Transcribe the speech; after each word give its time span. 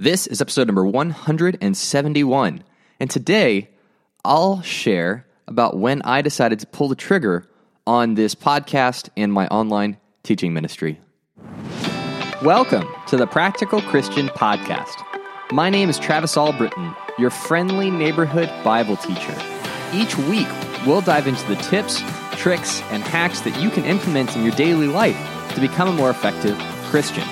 This 0.00 0.28
is 0.28 0.40
episode 0.40 0.68
number 0.68 0.86
171, 0.86 2.62
and 3.00 3.10
today 3.10 3.68
I'll 4.24 4.62
share 4.62 5.26
about 5.48 5.76
when 5.76 6.02
I 6.02 6.22
decided 6.22 6.60
to 6.60 6.68
pull 6.68 6.86
the 6.86 6.94
trigger 6.94 7.48
on 7.84 8.14
this 8.14 8.36
podcast 8.36 9.08
and 9.16 9.32
my 9.32 9.48
online 9.48 9.96
teaching 10.22 10.54
ministry. 10.54 11.00
Welcome 12.44 12.86
to 13.08 13.16
the 13.16 13.26
Practical 13.26 13.82
Christian 13.82 14.28
Podcast. 14.28 15.02
My 15.50 15.68
name 15.68 15.90
is 15.90 15.98
Travis 15.98 16.36
Albritton, 16.36 16.94
your 17.18 17.30
friendly 17.30 17.90
neighborhood 17.90 18.52
Bible 18.62 18.94
teacher. 18.98 19.36
Each 19.92 20.16
week, 20.16 20.46
we'll 20.86 21.00
dive 21.00 21.26
into 21.26 21.44
the 21.48 21.56
tips, 21.56 22.04
tricks, 22.36 22.82
and 22.92 23.02
hacks 23.02 23.40
that 23.40 23.60
you 23.60 23.68
can 23.68 23.84
implement 23.84 24.36
in 24.36 24.44
your 24.44 24.54
daily 24.54 24.86
life 24.86 25.18
to 25.56 25.60
become 25.60 25.88
a 25.88 25.92
more 25.92 26.10
effective 26.10 26.56
Christian. 26.84 27.26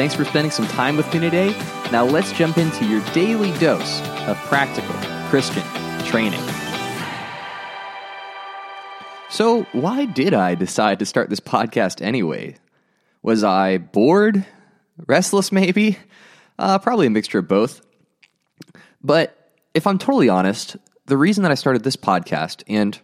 Thanks 0.00 0.14
for 0.14 0.24
spending 0.24 0.50
some 0.50 0.66
time 0.66 0.96
with 0.96 1.12
me 1.12 1.20
today. 1.20 1.50
Now 1.92 2.06
let's 2.06 2.32
jump 2.32 2.56
into 2.56 2.86
your 2.86 3.02
daily 3.12 3.52
dose 3.58 4.00
of 4.26 4.38
practical 4.44 4.94
Christian 5.28 5.62
training. 6.06 6.40
So, 9.28 9.64
why 9.72 10.06
did 10.06 10.32
I 10.32 10.54
decide 10.54 11.00
to 11.00 11.04
start 11.04 11.28
this 11.28 11.38
podcast 11.38 12.00
anyway? 12.00 12.56
Was 13.22 13.44
I 13.44 13.76
bored? 13.76 14.46
Restless, 15.06 15.52
maybe? 15.52 15.98
Uh, 16.58 16.78
probably 16.78 17.06
a 17.06 17.10
mixture 17.10 17.40
of 17.40 17.48
both. 17.48 17.82
But 19.02 19.52
if 19.74 19.86
I'm 19.86 19.98
totally 19.98 20.30
honest, 20.30 20.78
the 21.04 21.18
reason 21.18 21.42
that 21.42 21.52
I 21.52 21.56
started 21.56 21.84
this 21.84 21.96
podcast 21.96 22.62
and 22.66 22.98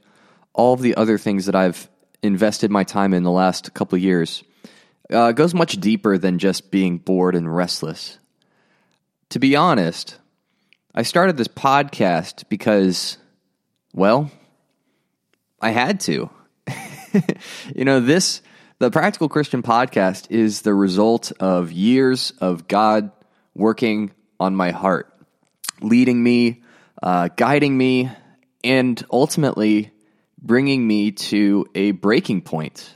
all 0.55 0.73
of 0.73 0.81
the 0.81 0.95
other 0.95 1.19
things 1.19 1.45
that 1.45 1.55
I've 1.55 1.91
invested 2.23 2.71
my 2.71 2.85
time 2.85 3.13
in 3.13 3.23
the 3.23 3.31
last 3.31 3.75
couple 3.75 3.97
of 3.97 4.03
years 4.03 4.43
uh, 5.13 5.33
goes 5.33 5.55
much 5.55 5.81
deeper 5.81 6.19
than 6.19 6.39
just 6.39 6.71
being 6.71 6.99
bored 6.99 7.35
and 7.35 7.55
restless. 7.55 8.19
To 9.31 9.39
be 9.39 9.57
honest, 9.57 10.19
I 10.95 11.03
started 11.03 11.37
this 11.37 11.49
podcast 11.49 12.49
because, 12.49 13.19
well, 13.93 14.31
I 15.61 15.71
had 15.71 16.01
to. 16.01 16.31
you 17.75 17.85
know, 17.85 18.01
this, 18.01 18.43
the 18.79 18.91
Practical 18.91 19.29
Christian 19.29 19.63
podcast 19.63 20.31
is 20.31 20.63
the 20.63 20.75
result 20.75 21.33
of 21.41 21.73
years 21.73 22.33
of 22.41 22.69
God 22.69 23.11
working 23.55 24.13
on 24.39 24.55
my 24.55 24.71
heart, 24.71 25.13
leading 25.81 26.23
me, 26.23 26.63
uh, 27.03 27.29
guiding 27.37 27.77
me, 27.77 28.11
and 28.63 29.05
ultimately 29.11 29.93
bringing 30.41 30.87
me 30.87 31.13
to 31.13 31.67
a 31.75 31.93
breaking 31.93 32.43
point, 32.43 32.95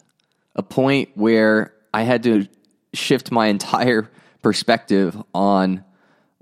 a 0.54 0.62
point 0.62 1.10
where 1.14 1.72
I 1.92 2.02
had 2.02 2.22
to 2.24 2.46
shift 2.94 3.30
my 3.30 3.46
entire 3.46 4.10
perspective 4.42 5.20
on 5.34 5.84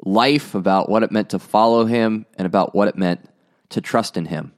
life, 0.04 0.54
about 0.54 0.88
what 0.88 1.02
it 1.02 1.10
meant 1.10 1.30
to 1.30 1.38
follow 1.38 1.84
Him, 1.84 2.26
and 2.36 2.46
about 2.46 2.74
what 2.74 2.88
it 2.88 2.96
meant 2.96 3.28
to 3.70 3.80
trust 3.80 4.16
in 4.16 4.26
Him. 4.26 4.52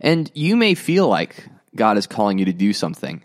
And 0.00 0.30
you 0.34 0.56
may 0.56 0.74
feel 0.74 1.08
like 1.08 1.46
God 1.74 1.98
is 1.98 2.06
calling 2.06 2.38
you 2.38 2.46
to 2.46 2.52
do 2.52 2.72
something 2.72 3.22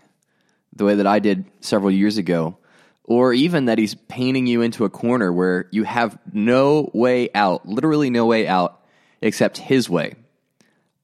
the 0.74 0.84
way 0.84 0.96
that 0.96 1.06
I 1.06 1.18
did 1.18 1.46
several 1.60 1.90
years 1.90 2.18
ago, 2.18 2.58
or 3.04 3.32
even 3.32 3.66
that 3.66 3.78
He's 3.78 3.94
painting 3.94 4.46
you 4.46 4.62
into 4.62 4.84
a 4.84 4.90
corner 4.90 5.32
where 5.32 5.66
you 5.70 5.84
have 5.84 6.18
no 6.32 6.90
way 6.92 7.30
out, 7.34 7.66
literally 7.66 8.10
no 8.10 8.26
way 8.26 8.46
out, 8.46 8.80
except 9.20 9.56
His 9.58 9.88
way. 9.88 10.14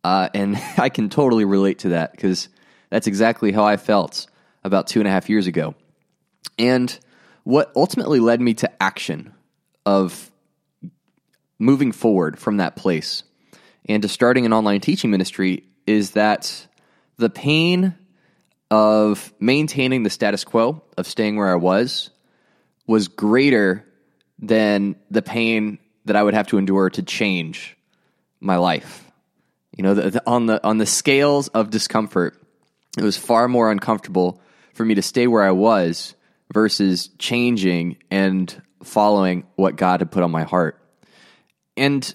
Uh, 0.03 0.29
and 0.35 0.57
I 0.77 0.91
can 0.91 1.09
totally 1.09 1.45
relate 1.45 1.81
to 1.81 1.91
that 1.91 2.13
because 2.13 2.49
that's 2.91 3.07
exactly 3.07 3.53
how 3.53 3.65
I 3.65 3.77
felt 3.77 4.27
about 4.65 4.87
two 4.87 5.01
and 5.01 5.09
a 5.09 5.11
half 5.11 5.29
years 5.29 5.47
ago. 5.47 5.75
And 6.59 6.97
what 7.45 7.73
ultimately 7.77 8.21
led 8.21 8.41
me 8.41 8.55
to 8.55 8.83
action 8.83 9.33
of 9.85 10.31
moving 11.59 11.93
forward 11.93 12.39
from 12.39 12.57
that 12.57 12.77
place 12.77 13.23
and 13.89 14.03
to 14.03 14.09
starting 14.09 14.47
an 14.47 14.53
online 14.53 14.81
teaching 14.81 15.11
ministry 15.11 15.65
is 15.87 16.13
that 16.13 16.67
the 17.17 17.31
pain 17.31 17.95
of 18.71 19.33
maintaining 19.39 20.03
the 20.03 20.11
status 20.11 20.43
quo, 20.43 20.83
of 20.97 21.07
staying 21.07 21.37
where 21.37 21.53
I 21.53 21.57
was, 21.57 22.11
was 22.87 23.09
greater 23.09 23.85
than 24.39 24.97
the 25.11 25.23
pain 25.23 25.79
that 26.07 26.17
I 26.17 26.23
would 26.23 26.35
have 26.35 26.49
to 26.49 26.59
endure 26.59 26.91
to 26.91 27.03
change 27.03 27.77
my 28.41 28.57
life. 28.57 29.11
You 29.77 29.85
know, 29.85 29.95
the, 29.95 30.11
the, 30.11 30.23
on 30.27 30.47
the 30.47 30.65
on 30.65 30.79
the 30.79 30.87
scales 30.87 31.49
of 31.49 31.71
discomfort, 31.71 32.41
it 32.97 33.03
was 33.03 33.17
far 33.17 33.49
more 33.49 33.71
uncomfortable 33.71 34.41
for 34.75 34.85
me 34.85 34.95
to 34.95 35.03
stay 35.03 35.27
where 35.27 35.43
I 35.43 35.53
was 35.53 36.15
versus 36.53 37.09
changing 37.19 37.97
and 38.11 38.63
following 38.83 39.47
what 39.57 39.77
God 39.77 40.01
had 40.01 40.11
put 40.11 40.23
on 40.23 40.31
my 40.31 40.45
heart. 40.45 40.81
And 41.77 42.15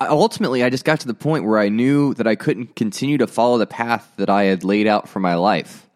ultimately, 0.00 0.62
I 0.62 0.70
just 0.70 0.84
got 0.84 1.00
to 1.00 1.06
the 1.06 1.14
point 1.14 1.44
where 1.44 1.58
I 1.58 1.68
knew 1.68 2.14
that 2.14 2.26
I 2.26 2.34
couldn't 2.34 2.76
continue 2.76 3.18
to 3.18 3.26
follow 3.26 3.58
the 3.58 3.66
path 3.66 4.10
that 4.16 4.28
I 4.28 4.44
had 4.44 4.64
laid 4.64 4.86
out 4.86 5.08
for 5.08 5.20
my 5.20 5.36
life, 5.36 5.88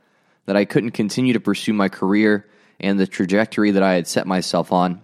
that 0.47 0.56
I 0.56 0.65
couldn't 0.65 0.93
continue 0.93 1.32
to 1.32 1.41
pursue 1.41 1.72
my 1.72 1.88
career 1.88 2.48
and 2.81 2.98
the 2.98 3.06
trajectory 3.06 3.72
that 3.72 3.82
I 3.82 3.94
had 3.94 4.06
set 4.06 4.27
myself 4.27 4.72
on. 4.72 5.00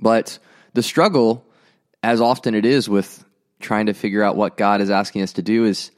But 0.00 0.38
the 0.72 0.82
struggle, 0.82 1.44
as 2.02 2.20
often 2.20 2.54
it 2.54 2.64
is 2.64 2.88
with 2.88 3.24
trying 3.60 3.86
to 3.86 3.94
figure 3.94 4.22
out 4.22 4.36
what 4.36 4.56
God 4.56 4.80
is 4.80 4.90
asking 4.90 5.22
us 5.22 5.34
to 5.34 5.42
do, 5.42 5.64
is 5.64 5.90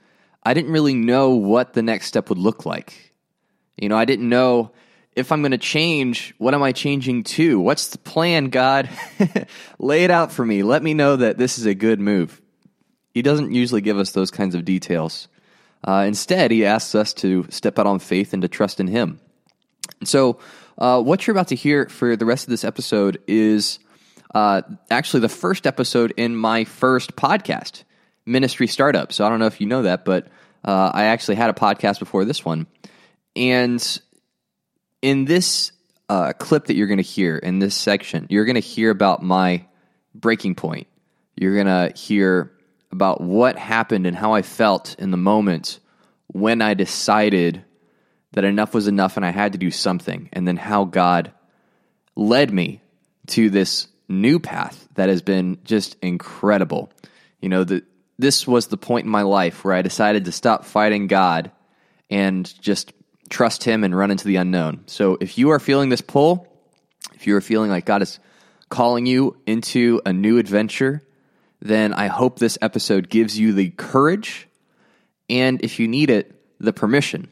I 0.42 0.54
didn't 0.54 0.72
really 0.72 0.94
know 0.94 1.30
what 1.30 1.72
the 1.72 1.82
next 1.82 2.06
step 2.06 2.28
would 2.28 2.38
look 2.38 2.66
like. 2.66 3.07
You 3.80 3.88
know, 3.88 3.96
I 3.96 4.04
didn't 4.04 4.28
know 4.28 4.72
if 5.14 5.32
I'm 5.32 5.42
going 5.42 5.52
to 5.52 5.58
change, 5.58 6.34
what 6.38 6.54
am 6.54 6.62
I 6.62 6.72
changing 6.72 7.24
to? 7.24 7.58
What's 7.58 7.88
the 7.88 7.98
plan, 7.98 8.50
God? 8.50 8.88
Lay 9.78 10.04
it 10.04 10.10
out 10.10 10.30
for 10.30 10.44
me. 10.44 10.62
Let 10.62 10.82
me 10.82 10.94
know 10.94 11.16
that 11.16 11.38
this 11.38 11.58
is 11.58 11.66
a 11.66 11.74
good 11.74 12.00
move. 12.00 12.40
He 13.14 13.22
doesn't 13.22 13.52
usually 13.52 13.80
give 13.80 13.98
us 13.98 14.12
those 14.12 14.30
kinds 14.30 14.54
of 14.54 14.64
details. 14.64 15.28
Uh, 15.86 16.04
instead, 16.06 16.50
he 16.50 16.64
asks 16.64 16.94
us 16.94 17.14
to 17.14 17.46
step 17.50 17.78
out 17.78 17.86
on 17.86 17.98
faith 17.98 18.32
and 18.32 18.42
to 18.42 18.48
trust 18.48 18.80
in 18.80 18.86
him. 18.86 19.20
So, 20.04 20.38
uh, 20.76 21.02
what 21.02 21.26
you're 21.26 21.34
about 21.34 21.48
to 21.48 21.56
hear 21.56 21.88
for 21.88 22.14
the 22.14 22.24
rest 22.24 22.44
of 22.44 22.50
this 22.50 22.64
episode 22.64 23.20
is 23.26 23.80
uh, 24.34 24.62
actually 24.90 25.20
the 25.20 25.28
first 25.28 25.66
episode 25.66 26.14
in 26.16 26.36
my 26.36 26.64
first 26.64 27.16
podcast, 27.16 27.82
Ministry 28.24 28.68
Startup. 28.68 29.12
So, 29.12 29.24
I 29.26 29.28
don't 29.28 29.40
know 29.40 29.46
if 29.46 29.60
you 29.60 29.66
know 29.66 29.82
that, 29.82 30.04
but 30.04 30.28
uh, 30.64 30.90
I 30.94 31.04
actually 31.06 31.36
had 31.36 31.50
a 31.50 31.54
podcast 31.54 31.98
before 31.98 32.24
this 32.24 32.44
one. 32.44 32.66
And 33.38 34.00
in 35.00 35.24
this 35.24 35.70
uh, 36.08 36.32
clip 36.32 36.66
that 36.66 36.74
you're 36.74 36.88
going 36.88 36.98
to 36.98 37.02
hear 37.04 37.36
in 37.36 37.60
this 37.60 37.76
section, 37.76 38.26
you're 38.28 38.44
going 38.44 38.56
to 38.56 38.60
hear 38.60 38.90
about 38.90 39.22
my 39.22 39.64
breaking 40.12 40.56
point. 40.56 40.88
You're 41.36 41.54
going 41.54 41.66
to 41.66 41.96
hear 41.96 42.52
about 42.90 43.20
what 43.20 43.56
happened 43.56 44.06
and 44.06 44.16
how 44.16 44.32
I 44.32 44.42
felt 44.42 44.96
in 44.98 45.12
the 45.12 45.16
moment 45.16 45.78
when 46.26 46.60
I 46.60 46.74
decided 46.74 47.64
that 48.32 48.44
enough 48.44 48.74
was 48.74 48.88
enough 48.88 49.16
and 49.16 49.24
I 49.24 49.30
had 49.30 49.52
to 49.52 49.58
do 49.58 49.70
something, 49.70 50.28
and 50.32 50.46
then 50.46 50.56
how 50.56 50.84
God 50.84 51.32
led 52.16 52.52
me 52.52 52.82
to 53.28 53.50
this 53.50 53.86
new 54.08 54.40
path 54.40 54.88
that 54.94 55.08
has 55.08 55.22
been 55.22 55.58
just 55.64 55.96
incredible. 56.02 56.90
You 57.40 57.48
know, 57.50 57.64
the, 57.64 57.84
this 58.18 58.46
was 58.46 58.66
the 58.66 58.76
point 58.76 59.04
in 59.04 59.10
my 59.10 59.22
life 59.22 59.64
where 59.64 59.74
I 59.74 59.82
decided 59.82 60.24
to 60.24 60.32
stop 60.32 60.64
fighting 60.64 61.06
God 61.06 61.52
and 62.10 62.52
just 62.60 62.92
trust 63.30 63.64
Him 63.64 63.84
and 63.84 63.96
run 63.96 64.10
into 64.10 64.26
the 64.26 64.36
unknown. 64.36 64.84
So 64.86 65.18
if 65.20 65.38
you 65.38 65.50
are 65.50 65.60
feeling 65.60 65.88
this 65.88 66.00
pull, 66.00 66.46
if 67.14 67.26
you 67.26 67.36
are 67.36 67.40
feeling 67.40 67.70
like 67.70 67.84
God 67.84 68.02
is 68.02 68.18
calling 68.68 69.06
you 69.06 69.36
into 69.46 70.00
a 70.04 70.12
new 70.12 70.38
adventure, 70.38 71.02
then 71.60 71.92
I 71.92 72.06
hope 72.06 72.38
this 72.38 72.58
episode 72.62 73.08
gives 73.08 73.38
you 73.38 73.52
the 73.52 73.70
courage 73.70 74.48
and, 75.30 75.62
if 75.62 75.78
you 75.78 75.88
need 75.88 76.10
it, 76.10 76.34
the 76.58 76.72
permission 76.72 77.28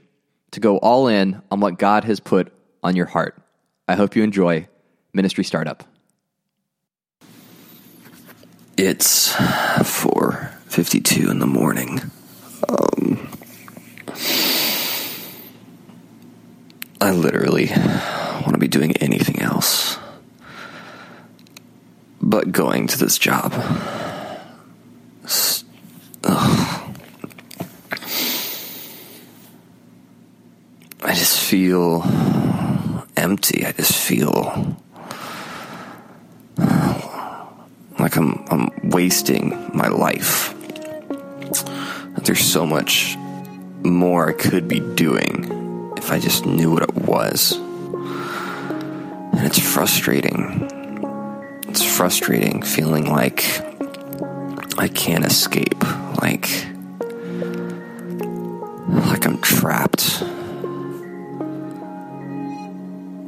to 0.51 0.61
go 0.61 0.79
all 0.79 1.09
in 1.09 1.43
on 1.51 1.61
what 1.61 1.79
God 1.79 2.05
has 2.05 2.21
put 2.21 2.53
on 2.83 2.95
your 2.95 3.07
heart. 3.07 3.41
I 3.89 3.95
hope 3.95 4.17
you 4.17 4.23
enjoy 4.23 4.69
Ministry 5.13 5.45
Startup. 5.45 5.83
It's 8.77 9.33
4:52 9.33 11.31
in 11.31 11.39
the 11.39 11.47
morning. 11.47 12.01
Um, 12.69 13.26
I 17.01 17.11
literally 17.11 17.67
want 17.67 18.53
to 18.53 18.59
be 18.59 18.69
doing 18.69 18.97
anything 18.97 19.41
else 19.43 19.99
but 22.21 22.51
going 22.51 22.87
to 22.89 22.99
this 22.99 23.19
job. 23.19 23.53
I 31.03 31.15
just 31.15 31.39
feel 31.39 32.03
empty. 33.17 33.65
I 33.65 33.73
just 33.73 33.95
feel 33.95 34.77
like 37.99 38.17
I'm 38.17 38.45
I'm 38.51 38.71
wasting 38.91 39.71
my 39.73 39.89
life. 39.89 40.55
There's 42.23 42.41
so 42.41 42.67
much 42.67 43.17
more 43.85 44.29
I 44.29 44.33
could 44.33 44.67
be 44.67 44.81
doing 44.81 45.66
if 46.07 46.13
I 46.13 46.21
just 46.21 46.47
knew 46.47 46.71
what 46.71 46.85
it 46.85 46.95
was. 46.95 47.55
And 47.57 49.45
it's 49.45 49.59
frustrating 49.59 50.69
It's 51.67 51.83
frustrating, 51.83 52.63
feeling 52.63 53.11
like 53.11 53.45
I 54.79 54.87
can't 54.87 55.25
escape, 55.25 55.83
like 56.23 56.49
like 59.11 59.27
I'm 59.27 59.41
trapped. 59.41 60.21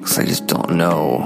Cuz 0.03 0.17
I 0.17 0.25
just 0.25 0.47
don't 0.47 0.77
know 0.77 1.19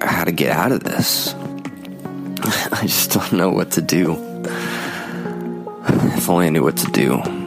how 0.00 0.24
to 0.24 0.32
get 0.32 0.50
out 0.50 0.72
of 0.72 0.82
this. 0.82 1.34
I 2.72 2.86
just 2.86 3.10
don't 3.10 3.34
know 3.34 3.50
what 3.50 3.72
to 3.72 3.82
do. 3.82 4.16
If 6.16 6.30
only 6.30 6.46
I 6.46 6.48
knew 6.48 6.62
what 6.62 6.78
to 6.78 6.90
do. 6.90 7.41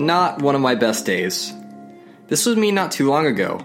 Not 0.00 0.42
one 0.42 0.54
of 0.54 0.60
my 0.60 0.74
best 0.74 1.06
days. 1.06 1.52
This 2.28 2.46
was 2.46 2.56
me 2.56 2.72
not 2.72 2.90
too 2.90 3.08
long 3.08 3.26
ago, 3.26 3.62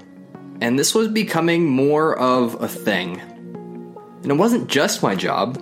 and 0.61 0.77
this 0.77 0.93
was 0.93 1.07
becoming 1.07 1.65
more 1.65 2.17
of 2.17 2.61
a 2.61 2.67
thing. 2.67 3.19
And 3.19 4.31
it 4.31 4.37
wasn't 4.37 4.67
just 4.67 5.01
my 5.01 5.15
job, 5.15 5.61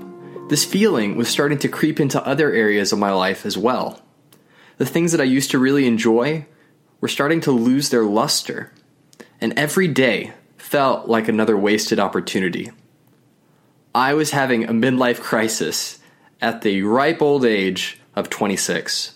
this 0.49 0.65
feeling 0.65 1.15
was 1.15 1.29
starting 1.29 1.57
to 1.59 1.67
creep 1.67 1.99
into 1.99 2.25
other 2.25 2.51
areas 2.51 2.91
of 2.91 2.99
my 2.99 3.11
life 3.11 3.45
as 3.45 3.57
well. 3.57 4.01
The 4.77 4.85
things 4.85 5.11
that 5.11 5.21
I 5.21 5.25
used 5.25 5.51
to 5.51 5.59
really 5.59 5.87
enjoy 5.87 6.45
were 6.99 7.07
starting 7.07 7.41
to 7.41 7.51
lose 7.51 7.89
their 7.89 8.03
luster, 8.03 8.71
and 9.39 9.57
every 9.57 9.87
day 9.87 10.33
felt 10.57 11.07
like 11.07 11.27
another 11.27 11.57
wasted 11.57 11.99
opportunity. 11.99 12.71
I 13.95 14.13
was 14.13 14.31
having 14.31 14.63
a 14.63 14.73
midlife 14.73 15.19
crisis 15.19 15.99
at 16.41 16.61
the 16.61 16.81
ripe 16.83 17.21
old 17.21 17.45
age 17.45 17.99
of 18.15 18.29
26. 18.29 19.12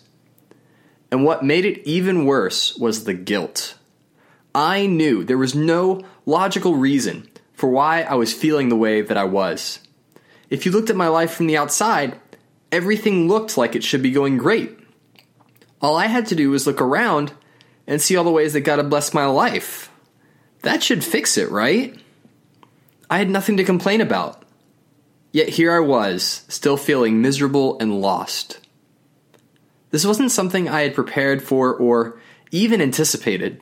And 1.12 1.24
what 1.24 1.44
made 1.44 1.66
it 1.66 1.88
even 1.88 2.26
worse 2.26 2.76
was 2.78 3.04
the 3.04 3.14
guilt. 3.14 3.76
I 4.54 4.88
knew 4.88 5.24
there 5.24 5.38
was 5.38 5.56
no 5.56 6.04
logical 6.26 6.76
reason 6.76 7.30
for 7.54 7.70
why 7.70 8.02
I 8.02 8.16
was 8.16 8.34
feeling 8.34 8.70
the 8.70 8.76
way 8.76 9.02
that 9.02 9.18
I 9.18 9.24
was. 9.24 9.80
If 10.50 10.66
you 10.66 10.72
looked 10.72 10.90
at 10.90 10.96
my 10.96 11.08
life 11.08 11.32
from 11.32 11.48
the 11.48 11.58
outside, 11.58 12.20
everything 12.72 13.28
looked 13.28 13.58
like 13.58 13.76
it 13.76 13.84
should 13.84 14.02
be 14.02 14.12
going 14.12 14.38
great. 14.38 14.78
All 15.82 15.96
I 15.96 16.08
had 16.08 16.26
to 16.28 16.36
do 16.36 16.50
was 16.50 16.66
look 16.66 16.82
around 16.82 17.34
and 17.86 18.02
see 18.02 18.16
all 18.16 18.24
the 18.24 18.32
ways 18.32 18.54
that 18.54 18.62
God 18.62 18.78
had 18.78 18.90
blessed 18.90 19.14
my 19.14 19.26
life. 19.26 19.92
That 20.62 20.84
should 20.84 21.04
fix 21.04 21.38
it, 21.38 21.50
right? 21.52 21.98
I 23.10 23.20
had 23.20 23.30
nothing 23.30 23.58
to 23.58 23.64
complain 23.64 24.02
about. 24.02 24.44
Yet 25.32 25.50
here 25.50 25.76
I 25.76 25.80
was, 25.80 26.44
still 26.48 26.78
feeling 26.78 27.22
miserable 27.22 27.78
and 27.80 28.02
lost. 28.02 28.60
This 29.92 30.06
wasn't 30.06 30.32
something 30.32 30.68
I 30.68 30.82
had 30.82 30.96
prepared 30.96 31.42
for 31.42 31.74
or 31.74 32.20
even 32.52 32.82
anticipated. 32.82 33.62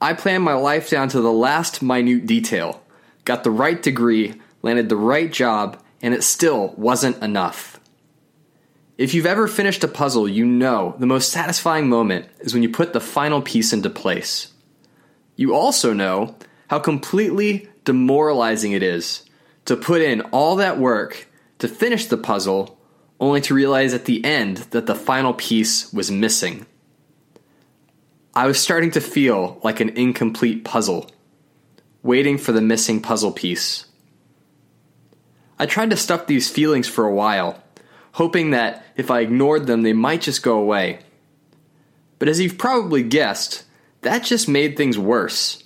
I 0.00 0.12
planned 0.12 0.44
my 0.44 0.54
life 0.54 0.90
down 0.90 1.08
to 1.10 1.20
the 1.20 1.32
last 1.32 1.82
minute 1.82 2.26
detail, 2.26 2.82
got 3.24 3.44
the 3.44 3.50
right 3.50 3.82
degree, 3.82 4.34
landed 4.62 4.88
the 4.88 4.96
right 4.96 5.32
job, 5.32 5.82
and 6.02 6.14
it 6.14 6.22
still 6.22 6.74
wasn't 6.76 7.22
enough. 7.22 7.80
If 8.98 9.12
you've 9.12 9.26
ever 9.26 9.46
finished 9.46 9.84
a 9.84 9.88
puzzle, 9.88 10.28
you 10.28 10.46
know 10.46 10.94
the 10.98 11.06
most 11.06 11.30
satisfying 11.30 11.88
moment 11.88 12.28
is 12.40 12.54
when 12.54 12.62
you 12.62 12.70
put 12.70 12.92
the 12.92 13.00
final 13.00 13.42
piece 13.42 13.72
into 13.72 13.90
place. 13.90 14.52
You 15.34 15.54
also 15.54 15.92
know 15.92 16.36
how 16.68 16.78
completely 16.78 17.68
demoralizing 17.84 18.72
it 18.72 18.82
is 18.82 19.28
to 19.66 19.76
put 19.76 20.00
in 20.00 20.22
all 20.32 20.56
that 20.56 20.78
work 20.78 21.28
to 21.58 21.68
finish 21.68 22.06
the 22.06 22.16
puzzle 22.16 22.75
only 23.18 23.40
to 23.42 23.54
realize 23.54 23.94
at 23.94 24.04
the 24.04 24.24
end 24.24 24.58
that 24.70 24.86
the 24.86 24.94
final 24.94 25.34
piece 25.34 25.92
was 25.92 26.10
missing. 26.10 26.66
I 28.34 28.46
was 28.46 28.60
starting 28.60 28.90
to 28.92 29.00
feel 29.00 29.58
like 29.64 29.80
an 29.80 29.90
incomplete 29.90 30.64
puzzle, 30.64 31.10
waiting 32.02 32.36
for 32.36 32.52
the 32.52 32.60
missing 32.60 33.00
puzzle 33.00 33.32
piece. 33.32 33.86
I 35.58 35.64
tried 35.66 35.90
to 35.90 35.96
stuff 35.96 36.26
these 36.26 36.50
feelings 36.50 36.86
for 36.86 37.04
a 37.04 37.14
while, 37.14 37.62
hoping 38.12 38.50
that 38.50 38.84
if 38.96 39.10
I 39.10 39.20
ignored 39.20 39.66
them, 39.66 39.82
they 39.82 39.94
might 39.94 40.20
just 40.20 40.42
go 40.42 40.58
away. 40.58 40.98
But 42.18 42.28
as 42.28 42.40
you've 42.40 42.58
probably 42.58 43.02
guessed, 43.02 43.64
that 44.02 44.24
just 44.24 44.48
made 44.48 44.76
things 44.76 44.98
worse. 44.98 45.62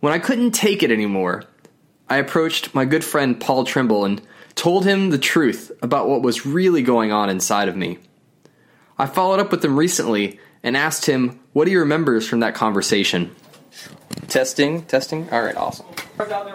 When 0.00 0.12
I 0.12 0.18
couldn't 0.18 0.52
take 0.52 0.82
it 0.82 0.90
anymore, 0.90 1.44
I 2.08 2.18
approached 2.18 2.74
my 2.74 2.84
good 2.84 3.04
friend 3.04 3.40
Paul 3.40 3.64
Trimble 3.64 4.04
and 4.04 4.22
told 4.54 4.84
him 4.84 5.10
the 5.10 5.18
truth 5.18 5.72
about 5.82 6.08
what 6.08 6.22
was 6.22 6.46
really 6.46 6.82
going 6.82 7.12
on 7.12 7.30
inside 7.30 7.68
of 7.68 7.76
me. 7.76 7.98
I 8.98 9.06
followed 9.06 9.40
up 9.40 9.50
with 9.50 9.64
him 9.64 9.78
recently 9.78 10.38
and 10.62 10.76
asked 10.76 11.06
him 11.06 11.40
what 11.52 11.68
he 11.68 11.76
remembers 11.76 12.28
from 12.28 12.40
that 12.40 12.54
conversation. 12.54 13.34
Testing, 14.28 14.82
testing. 14.82 15.28
All 15.30 15.42
right, 15.42 15.56
awesome. 15.56 15.86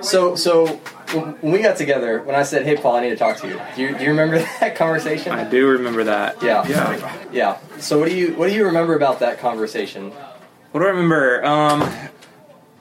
So, 0.02 0.36
so 0.36 0.68
when 1.12 1.52
we 1.52 1.60
got 1.60 1.78
together, 1.78 2.22
when 2.22 2.36
I 2.36 2.44
said, 2.44 2.66
"Hey, 2.66 2.78
Paul, 2.78 2.96
I 2.98 3.02
need 3.02 3.10
to 3.10 3.16
talk 3.18 3.38
to 3.38 3.48
you," 3.48 3.60
do 3.76 3.82
you, 3.82 3.98
do 3.98 4.04
you 4.04 4.12
remember 4.12 4.40
that 4.60 4.76
conversation? 4.76 5.32
I 5.32 5.44
do 5.44 5.68
remember 5.68 6.06
that. 6.06 6.42
Yeah. 6.42 6.68
Yeah. 6.68 7.26
Yeah. 7.32 7.58
So, 7.80 8.00
what 8.00 8.10
do 8.10 8.16
you 8.16 8.36
what 8.36 8.50
do 8.50 8.56
you 8.56 8.66
remember 8.66 8.96
about 8.96 9.20
that 9.20 9.40
conversation? 9.40 10.12
What 10.72 10.82
do 10.82 10.86
I 10.86 10.90
remember? 10.90 11.44
Um, 11.44 11.92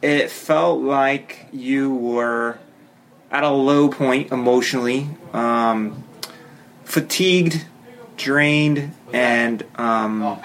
it 0.02 0.30
felt 0.30 0.82
like 0.82 1.46
you 1.52 1.94
were 1.94 2.58
at 3.36 3.44
a 3.44 3.50
low 3.50 3.90
point 3.90 4.32
emotionally, 4.32 5.06
um, 5.34 6.02
fatigued, 6.84 7.66
drained, 8.16 8.94
and 9.12 9.62
um, 9.74 10.40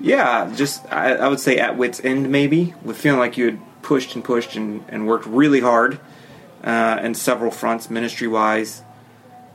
yeah, 0.00 0.52
just 0.56 0.84
I, 0.92 1.14
I 1.14 1.28
would 1.28 1.38
say 1.38 1.58
at 1.58 1.76
wit's 1.78 2.00
end 2.00 2.28
maybe, 2.32 2.74
with 2.82 2.98
feeling 2.98 3.20
like 3.20 3.38
you 3.38 3.44
had 3.44 3.82
pushed 3.82 4.16
and 4.16 4.24
pushed 4.24 4.56
and, 4.56 4.84
and 4.88 5.06
worked 5.06 5.26
really 5.26 5.60
hard 5.60 6.00
uh, 6.64 6.98
in 7.04 7.14
several 7.14 7.52
fronts, 7.52 7.88
ministry 7.88 8.26
wise, 8.26 8.82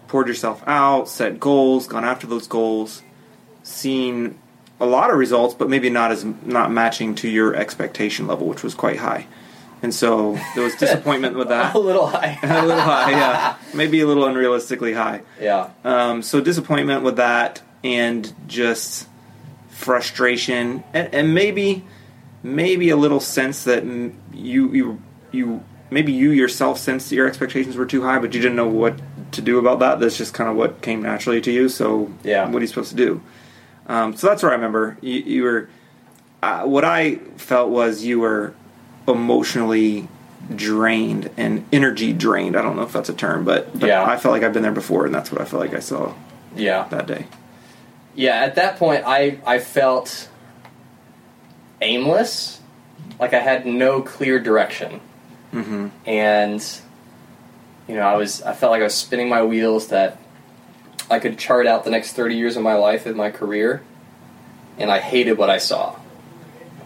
poured 0.08 0.30
yourself 0.30 0.64
out, 0.66 1.10
set 1.10 1.38
goals, 1.38 1.86
gone 1.86 2.06
after 2.06 2.26
those 2.26 2.48
goals, 2.48 3.04
seen 3.62 4.40
a 4.80 4.86
lot 4.86 5.10
of 5.10 5.18
results, 5.18 5.54
but 5.54 5.70
maybe 5.70 5.90
not 5.90 6.12
as 6.12 6.24
not 6.24 6.72
matching 6.72 7.14
to 7.16 7.28
your 7.28 7.54
expectation 7.56 8.26
level, 8.26 8.48
which 8.48 8.64
was 8.64 8.74
quite 8.74 9.00
high. 9.00 9.28
And 9.86 9.94
so 9.94 10.34
there 10.56 10.64
was 10.64 10.74
disappointment 10.76 11.36
with 11.38 11.50
that. 11.50 11.76
A 11.76 11.78
little 11.80 12.08
high. 12.08 12.40
a 12.44 12.66
little 12.66 12.82
high, 12.82 13.12
yeah, 13.12 13.56
maybe 13.72 14.02
a 14.02 14.08
little 14.08 14.24
unrealistically 14.24 14.96
high. 14.96 15.22
yeah. 15.40 15.70
Um, 15.84 16.24
so 16.24 16.42
disappointment 16.42 17.04
with 17.04 17.18
that, 17.18 17.62
and 17.84 18.34
just 18.48 19.08
frustration, 19.70 20.84
and, 20.92 21.14
and 21.14 21.34
maybe 21.36 21.84
maybe 22.42 22.90
a 22.90 22.96
little 22.96 23.20
sense 23.20 23.64
that 23.66 23.84
you 24.34 24.74
you 24.74 25.02
you 25.32 25.64
maybe 25.92 26.12
you 26.14 26.32
yourself 26.32 26.80
sensed 26.80 27.10
that 27.12 27.16
your 27.16 27.28
expectations 27.28 27.76
were 27.78 27.86
too 27.86 28.02
high, 28.02 28.18
but 28.18 28.34
you 28.34 28.42
didn't 28.42 28.56
know 28.56 28.68
what 28.68 29.00
to 29.34 29.42
do 29.42 29.60
about 29.60 29.78
that. 29.80 30.00
That's 30.00 30.18
just 30.18 30.34
kind 30.34 30.50
of 30.50 30.56
what 30.56 30.82
came 30.82 31.04
naturally 31.04 31.42
to 31.42 31.52
you. 31.52 31.70
So 31.70 32.12
Yeah. 32.24 32.46
what 32.50 32.58
are 32.58 32.62
you 32.62 32.68
supposed 32.68 32.90
to 32.90 32.96
do? 32.96 33.22
Um, 33.86 34.16
so 34.16 34.26
that's 34.28 34.42
what 34.42 34.50
I 34.52 34.56
remember. 34.56 34.98
You, 35.02 35.20
you 35.20 35.44
were 35.44 35.70
uh, 36.42 36.64
what 36.64 36.84
I 36.84 37.16
felt 37.38 37.70
was 37.70 38.04
you 38.04 38.20
were 38.20 38.56
emotionally 39.08 40.08
drained 40.56 41.30
and 41.38 41.66
energy 41.72 42.14
drained. 42.14 42.56
I 42.56 42.62
don't 42.62 42.76
know 42.76 42.84
if 42.84 42.94
that's 42.94 43.10
a 43.10 43.14
term, 43.14 43.46
but, 43.46 43.78
but 43.80 43.88
Yeah. 43.88 44.04
I 44.06 44.18
felt 44.18 44.32
like 44.34 44.44
I've 44.44 44.54
been 44.54 44.64
there 44.64 44.72
before, 44.72 45.06
and 45.06 45.14
that's 45.14 45.32
what 45.32 45.42
I 45.42 45.46
felt 45.46 45.62
like 45.62 45.74
I 45.74 45.80
saw 45.80 46.14
Yeah. 46.56 46.88
that 46.90 47.08
day. 47.08 47.26
Yeah, 48.16 48.36
at 48.36 48.56
that 48.56 48.78
point, 48.78 49.04
I, 49.06 49.40
I 49.46 49.60
felt 49.60 50.30
aimless, 51.82 52.62
like 53.20 53.34
I 53.34 53.40
had 53.40 53.66
no 53.66 54.02
clear 54.02 54.40
direction, 54.40 55.02
Mm-hmm. 55.54 55.88
and 56.06 56.80
you 57.88 57.96
know, 57.96 58.02
I 58.02 58.18
was 58.18 58.42
I 58.42 58.54
felt 58.54 58.72
like 58.72 58.82
I 58.82 58.86
was 58.86 58.96
spinning 58.96 59.30
my 59.30 59.44
wheels 59.44 59.88
that 59.88 60.18
I 61.10 61.20
could 61.20 61.38
chart 61.38 61.66
out 61.68 61.84
the 61.86 61.92
next 61.92 62.14
thirty 62.14 62.36
years 62.36 62.58
of 62.58 62.64
my 62.64 62.74
life 62.76 63.06
and 63.06 63.16
my 63.16 63.30
career, 63.32 63.82
and 64.78 64.92
I 64.92 65.00
hated 65.00 65.38
what 65.38 65.50
I 65.50 65.60
saw. 65.60 65.96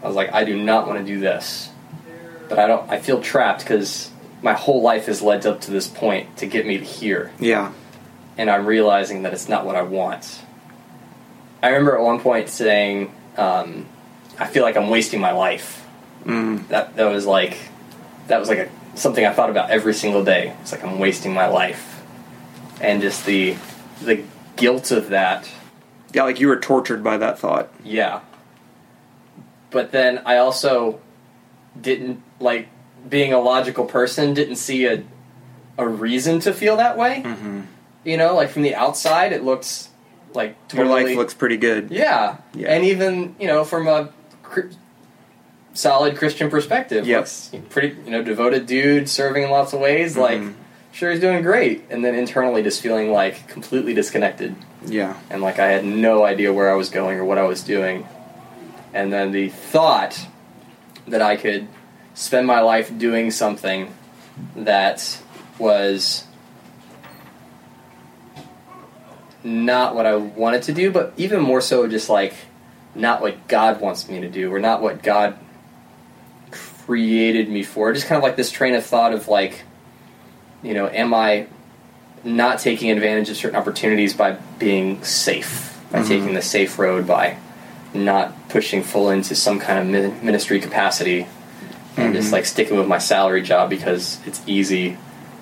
I 0.04 0.08
was 0.08 0.16
like, 0.16 0.32
I 0.34 0.44
do 0.44 0.62
not 0.62 0.88
want 0.88 1.00
to 1.00 1.06
do 1.06 1.20
this, 1.20 1.69
but 2.50 2.60
I 2.60 2.68
don't. 2.68 2.90
I 2.90 3.00
feel 3.00 3.22
trapped 3.22 3.62
because 3.62 4.12
my 4.42 4.54
whole 4.54 4.82
life 4.82 5.06
has 5.06 5.22
led 5.22 5.46
up 5.46 5.62
to 5.62 5.72
this 5.72 5.88
point 5.88 6.38
to 6.38 6.46
get 6.46 6.66
me 6.66 6.78
to 6.78 6.84
here 6.86 7.32
Yeah. 7.40 7.72
and 8.38 8.50
I'm 8.50 8.66
realizing 8.66 9.24
that 9.24 9.34
it's 9.34 9.50
not 9.50 9.66
what 9.66 9.76
I 9.76 9.82
want. 9.82 10.42
I 11.62 11.68
remember 11.70 11.98
at 11.98 12.02
one 12.04 12.20
point 12.22 12.48
saying, 12.50 13.14
um, 13.38 13.86
"I 14.40 14.46
feel 14.48 14.64
like 14.64 14.78
I'm 14.78 14.90
wasting 14.90 15.20
my 15.20 15.32
life." 15.32 15.86
Mm. 16.26 16.68
That 16.70 16.96
that 16.96 17.06
was 17.06 17.26
like 17.26 17.58
that 18.28 18.40
was 18.40 18.48
like 18.50 18.60
a, 18.60 18.70
something 18.96 19.26
I 19.26 19.34
thought 19.34 19.50
about 19.50 19.70
every 19.72 19.94
single 19.94 20.24
day. 20.24 20.54
It's 20.62 20.72
like 20.72 20.84
I'm 20.84 21.00
wasting 21.00 21.34
my 21.34 21.48
life, 21.48 22.02
and 22.82 23.02
just 23.02 23.26
the 23.26 23.56
the 24.02 24.24
guilt 24.56 24.92
of 24.92 25.10
that. 25.10 25.50
Yeah, 26.14 26.24
like 26.24 26.40
you 26.40 26.48
were 26.48 26.58
tortured 26.60 27.04
by 27.04 27.18
that 27.18 27.38
thought. 27.40 27.70
Yeah. 27.84 28.22
But 29.70 29.92
then 29.92 30.22
I 30.26 30.38
also 30.38 31.00
didn't 31.80 32.24
like 32.40 32.68
being 33.08 33.34
a 33.34 33.40
logical 33.40 33.86
person. 33.86 34.34
Didn't 34.34 34.56
see 34.58 34.86
a 34.86 35.04
a 35.78 35.88
reason 35.88 36.40
to 36.42 36.54
feel 36.54 36.78
that 36.78 36.98
way. 36.98 37.24
You 38.04 38.18
know, 38.18 38.36
like 38.36 38.50
from 38.50 38.62
the 38.64 38.76
outside, 38.76 39.34
it 39.34 39.44
looks 39.44 39.90
like 40.34 40.56
Your 40.74 40.86
life 40.86 41.16
looks 41.16 41.34
pretty 41.34 41.58
good. 41.58 41.90
yeah. 41.92 42.38
Yeah. 42.54 42.68
and 42.74 42.86
even 42.86 43.36
you 43.40 43.48
know 43.48 43.64
from 43.64 43.88
a 43.88 44.10
cr- 44.44 44.68
solid 45.74 46.18
Christian 46.18 46.50
perspective, 46.50 47.08
yes, 47.08 47.52
pretty 47.70 47.96
you 48.06 48.12
know 48.12 48.24
devoted 48.24 48.66
dude, 48.68 49.10
serving 49.10 49.44
in 49.44 49.50
lots 49.50 49.74
of 49.74 49.80
ways. 49.80 50.18
Like, 50.18 50.40
Mhm. 50.40 50.54
sure 50.92 51.12
he's 51.12 51.20
doing 51.22 51.42
great, 51.44 51.84
and 51.90 52.04
then 52.04 52.16
internally 52.16 52.64
just 52.64 52.82
feeling 52.82 53.12
like 53.12 53.48
completely 53.48 53.94
disconnected 53.94 54.56
Yeah. 54.86 55.14
and 55.30 55.42
like 55.42 55.60
I 55.60 55.68
had 55.68 55.86
no 55.86 56.26
idea 56.26 56.52
where 56.54 56.70
I 56.72 56.76
was 56.76 56.90
going 56.90 57.18
or 57.20 57.26
what 57.26 57.38
I 57.38 57.44
was 57.44 57.62
doing. 57.64 58.06
And 58.94 59.14
then 59.14 59.32
the 59.32 59.50
thought 59.50 60.20
that 61.08 61.22
I 61.22 61.36
could 61.36 61.68
spend 62.20 62.46
my 62.46 62.60
life 62.60 62.96
doing 62.98 63.32
something 63.32 63.96
that 64.54 65.22
was 65.58 66.26
not 69.42 69.96
what 69.96 70.06
I 70.06 70.18
wanted 70.18 70.64
to 70.64 70.74
do, 70.74 70.92
but 70.92 71.14
even 71.16 71.40
more 71.40 71.62
so, 71.62 71.88
just 71.88 72.10
like 72.10 72.34
not 72.94 73.22
what 73.22 73.48
God 73.48 73.80
wants 73.80 74.10
me 74.10 74.20
to 74.20 74.28
do, 74.28 74.54
or 74.54 74.60
not 74.60 74.82
what 74.82 75.02
God 75.02 75.40
created 76.52 77.48
me 77.48 77.64
for. 77.64 77.94
Just 77.94 78.08
kind 78.08 78.18
of 78.18 78.24
like 78.24 78.36
this 78.36 78.52
train 78.52 78.76
of 78.76 78.86
thought 78.86 79.14
of 79.14 79.30
like, 79.30 79.64
you 80.62 80.74
know, 80.74 80.90
am 80.90 81.14
I 81.14 81.48
not 82.26 82.60
taking 82.60 82.92
advantage 82.92 83.30
of 83.30 83.38
certain 83.38 83.56
opportunities 83.56 84.14
by 84.14 84.34
being 84.60 85.02
safe, 85.06 85.82
by 85.90 86.00
mm-hmm. 86.00 86.08
taking 86.10 86.34
the 86.34 86.42
safe 86.42 86.78
road, 86.78 87.08
by 87.08 87.38
not 87.94 88.50
pushing 88.50 88.84
full 88.84 89.10
into 89.10 89.36
some 89.36 89.58
kind 89.58 89.96
of 89.96 90.22
ministry 90.22 90.60
capacity, 90.60 91.26
and 92.00 92.14
just 92.14 92.32
like 92.32 92.46
sticking 92.46 92.78
with 92.78 92.88
my 92.88 92.98
salary 92.98 93.42
job 93.42 93.70
because 93.70 94.20
it's 94.26 94.42
easy, 94.48 94.98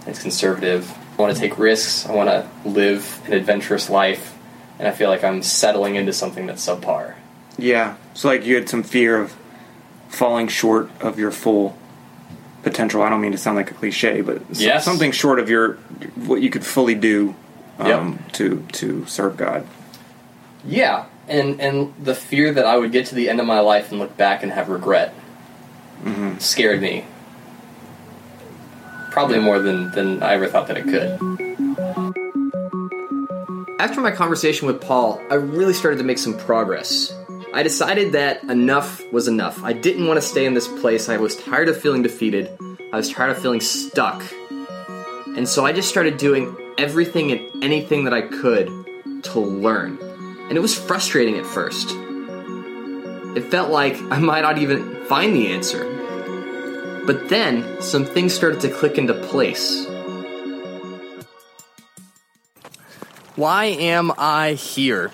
it's 0.05 0.21
conservative. 0.21 0.91
I 1.17 1.21
want 1.21 1.33
to 1.33 1.39
take 1.39 1.57
risks. 1.57 2.05
I 2.05 2.13
want 2.13 2.29
to 2.29 2.47
live 2.69 3.21
an 3.25 3.33
adventurous 3.33 3.89
life, 3.89 4.37
and 4.79 4.87
I 4.87 4.91
feel 4.91 5.09
like 5.09 5.23
I'm 5.23 5.41
settling 5.41 5.95
into 5.95 6.13
something 6.13 6.45
that's 6.45 6.65
subpar. 6.65 7.15
Yeah. 7.57 7.95
So 8.13 8.27
like 8.27 8.45
you 8.45 8.55
had 8.55 8.69
some 8.69 8.83
fear 8.83 9.19
of 9.19 9.35
falling 10.09 10.47
short 10.47 10.89
of 11.01 11.17
your 11.19 11.31
full 11.31 11.77
potential. 12.63 13.01
I 13.01 13.09
don't 13.09 13.21
mean 13.21 13.31
to 13.31 13.37
sound 13.37 13.57
like 13.57 13.71
a 13.71 13.73
cliche, 13.73 14.21
but 14.21 14.41
Yes. 14.51 14.85
something 14.85 15.11
short 15.11 15.39
of 15.39 15.49
your 15.49 15.73
what 16.15 16.41
you 16.41 16.49
could 16.49 16.65
fully 16.65 16.95
do 16.95 17.35
um, 17.79 17.87
Yep. 17.87 18.31
to 18.33 18.65
to 18.73 19.05
serve 19.07 19.37
God. 19.37 19.65
Yeah, 20.65 21.05
and 21.27 21.59
and 21.61 21.93
the 22.01 22.13
fear 22.15 22.53
that 22.53 22.65
I 22.65 22.77
would 22.77 22.91
get 22.91 23.07
to 23.07 23.15
the 23.15 23.29
end 23.29 23.39
of 23.39 23.45
my 23.45 23.59
life 23.59 23.91
and 23.91 23.99
look 23.99 24.15
back 24.17 24.43
and 24.43 24.51
have 24.51 24.69
regret 24.69 25.13
Mm-hmm. 26.07 26.37
scared 26.39 26.81
me. 26.81 27.05
Probably 29.11 29.39
more 29.39 29.59
than 29.59 29.91
than 29.91 30.23
I 30.23 30.33
ever 30.33 30.47
thought 30.47 30.67
that 30.67 30.77
it 30.77 30.85
could. 30.85 31.19
After 33.79 34.01
my 34.01 34.11
conversation 34.11 34.67
with 34.67 34.81
Paul, 34.81 35.21
I 35.29 35.35
really 35.35 35.73
started 35.73 35.97
to 35.97 36.03
make 36.03 36.17
some 36.17 36.37
progress. 36.37 37.13
I 37.53 37.63
decided 37.63 38.13
that 38.13 38.43
enough 38.43 39.01
was 39.11 39.27
enough. 39.27 39.63
I 39.63 39.73
didn't 39.73 40.07
want 40.07 40.17
to 40.17 40.21
stay 40.21 40.45
in 40.45 40.53
this 40.53 40.67
place. 40.67 41.09
I 41.09 41.17
was 41.17 41.35
tired 41.35 41.69
of 41.69 41.79
feeling 41.79 42.03
defeated. 42.03 42.49
I 42.93 42.97
was 42.97 43.11
tired 43.11 43.31
of 43.31 43.41
feeling 43.41 43.61
stuck. 43.61 44.23
And 45.35 45.47
so 45.47 45.65
I 45.65 45.73
just 45.73 45.89
started 45.89 46.17
doing 46.17 46.55
everything 46.77 47.31
and 47.31 47.63
anything 47.63 48.05
that 48.05 48.13
I 48.13 48.21
could 48.21 48.67
to 49.23 49.39
learn. 49.39 49.97
And 50.49 50.57
it 50.57 50.61
was 50.61 50.77
frustrating 50.77 51.37
at 51.37 51.45
first. 51.45 51.89
It 53.35 53.51
felt 53.51 53.69
like 53.71 53.95
I 54.11 54.19
might 54.19 54.41
not 54.41 54.57
even 54.57 55.05
find 55.05 55.35
the 55.35 55.47
answer. 55.47 55.96
But 57.07 57.29
then 57.29 57.81
some 57.81 58.03
things 58.03 58.33
started 58.33 58.59
to 58.59 58.69
click 58.69 58.97
into 58.97 59.13
place. 59.13 59.87
Why 63.37 63.65
am 63.65 64.11
I 64.17 64.55
here? 64.55 65.11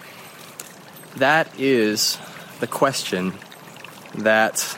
That 1.18 1.48
is 1.60 2.18
the 2.60 2.66
question 2.66 3.34
that 4.16 4.76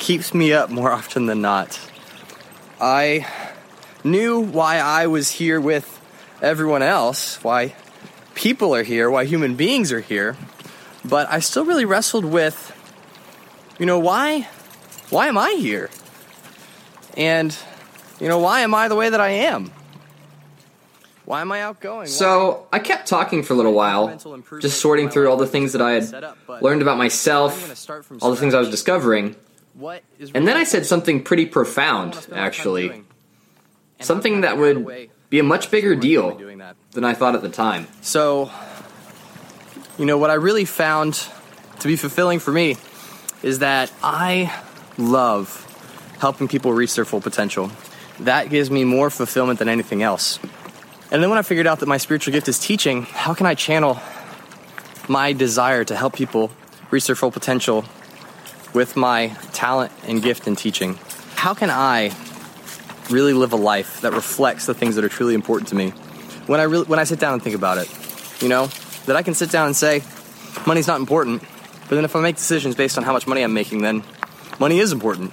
keeps 0.00 0.34
me 0.34 0.52
up 0.52 0.68
more 0.68 0.90
often 0.98 1.26
than 1.26 1.42
not. 1.42 1.78
I 2.80 3.24
knew 4.02 4.40
why 4.40 4.78
I 4.78 5.06
was 5.06 5.30
here 5.30 5.60
with 5.60 6.00
everyone 6.42 6.82
else, 6.82 7.36
why 7.44 7.76
people 8.34 8.74
are 8.74 8.82
here, 8.82 9.08
why 9.08 9.26
human 9.26 9.54
beings 9.54 9.92
are 9.92 10.00
here, 10.00 10.36
but 11.04 11.30
I 11.30 11.38
still 11.38 11.64
really 11.64 11.84
wrestled 11.84 12.24
with 12.24 12.76
you 13.78 13.86
know 13.86 14.00
why 14.00 14.48
why 15.10 15.28
am 15.28 15.38
I 15.38 15.52
here? 15.52 15.88
And 17.16 17.56
you 18.20 18.28
know 18.28 18.38
why 18.38 18.60
am 18.60 18.74
I 18.74 18.88
the 18.88 18.94
way 18.94 19.10
that 19.10 19.20
I 19.20 19.30
am? 19.30 19.70
Why 21.24 21.40
am 21.40 21.52
I 21.52 21.62
outgoing? 21.62 22.08
So 22.08 22.66
I 22.72 22.78
kept 22.78 23.06
talking 23.06 23.42
for 23.42 23.52
a 23.52 23.56
little 23.56 23.72
while, 23.72 24.18
just 24.60 24.80
sorting 24.80 25.08
through 25.08 25.30
all 25.30 25.36
the 25.36 25.46
things 25.46 25.72
that 25.72 25.80
I 25.80 25.92
had 25.92 26.34
learned 26.60 26.82
about 26.82 26.98
myself, 26.98 27.88
all 28.20 28.30
the 28.30 28.36
things 28.36 28.54
I 28.54 28.58
was 28.58 28.70
discovering. 28.70 29.36
And 30.34 30.48
then 30.48 30.56
I 30.56 30.64
said 30.64 30.84
something 30.84 31.22
pretty 31.22 31.46
profound, 31.46 32.26
actually. 32.32 33.04
Something 34.00 34.40
that 34.40 34.58
would 34.58 35.10
be 35.30 35.38
a 35.38 35.44
much 35.44 35.70
bigger 35.70 35.94
deal 35.94 36.40
than 36.90 37.04
I 37.04 37.14
thought 37.14 37.34
at 37.36 37.42
the 37.42 37.48
time. 37.48 37.86
So, 38.00 38.50
you 39.96 40.04
know, 40.04 40.18
what 40.18 40.30
I 40.30 40.34
really 40.34 40.64
found 40.64 41.24
to 41.78 41.88
be 41.88 41.96
fulfilling 41.96 42.40
for 42.40 42.52
me 42.52 42.76
is 43.42 43.60
that 43.60 43.92
I 44.02 44.52
love 44.98 45.66
helping 46.22 46.46
people 46.46 46.72
reach 46.72 46.94
their 46.94 47.04
full 47.04 47.20
potential. 47.20 47.68
That 48.20 48.48
gives 48.48 48.70
me 48.70 48.84
more 48.84 49.10
fulfillment 49.10 49.58
than 49.58 49.68
anything 49.68 50.04
else. 50.04 50.38
And 51.10 51.20
then 51.20 51.30
when 51.30 51.38
I 51.38 51.42
figured 51.42 51.66
out 51.66 51.80
that 51.80 51.88
my 51.88 51.96
spiritual 51.96 52.30
gift 52.30 52.46
is 52.46 52.60
teaching, 52.60 53.02
how 53.02 53.34
can 53.34 53.44
I 53.44 53.56
channel 53.56 54.00
my 55.08 55.32
desire 55.32 55.82
to 55.82 55.96
help 55.96 56.14
people 56.14 56.52
reach 56.92 57.08
their 57.08 57.16
full 57.16 57.32
potential 57.32 57.84
with 58.72 58.94
my 58.94 59.34
talent 59.52 59.90
and 60.06 60.22
gift 60.22 60.46
in 60.46 60.54
teaching? 60.54 60.96
How 61.34 61.54
can 61.54 61.70
I 61.70 62.14
really 63.10 63.32
live 63.32 63.52
a 63.52 63.56
life 63.56 64.00
that 64.02 64.12
reflects 64.12 64.66
the 64.66 64.74
things 64.74 64.94
that 64.94 65.04
are 65.04 65.08
truly 65.08 65.34
important 65.34 65.70
to 65.70 65.74
me? 65.74 65.90
When 66.46 66.60
I 66.60 66.62
really, 66.62 66.86
when 66.86 67.00
I 67.00 67.04
sit 67.04 67.18
down 67.18 67.32
and 67.32 67.42
think 67.42 67.56
about 67.56 67.78
it, 67.78 67.90
you 68.40 68.48
know, 68.48 68.68
that 69.06 69.16
I 69.16 69.22
can 69.22 69.34
sit 69.34 69.50
down 69.50 69.66
and 69.66 69.74
say, 69.74 70.04
money's 70.68 70.86
not 70.86 71.00
important, 71.00 71.42
but 71.88 71.96
then 71.96 72.04
if 72.04 72.14
I 72.14 72.20
make 72.20 72.36
decisions 72.36 72.76
based 72.76 72.96
on 72.96 73.02
how 73.02 73.12
much 73.12 73.26
money 73.26 73.42
I'm 73.42 73.52
making, 73.52 73.82
then 73.82 74.04
money 74.60 74.78
is 74.78 74.92
important. 74.92 75.32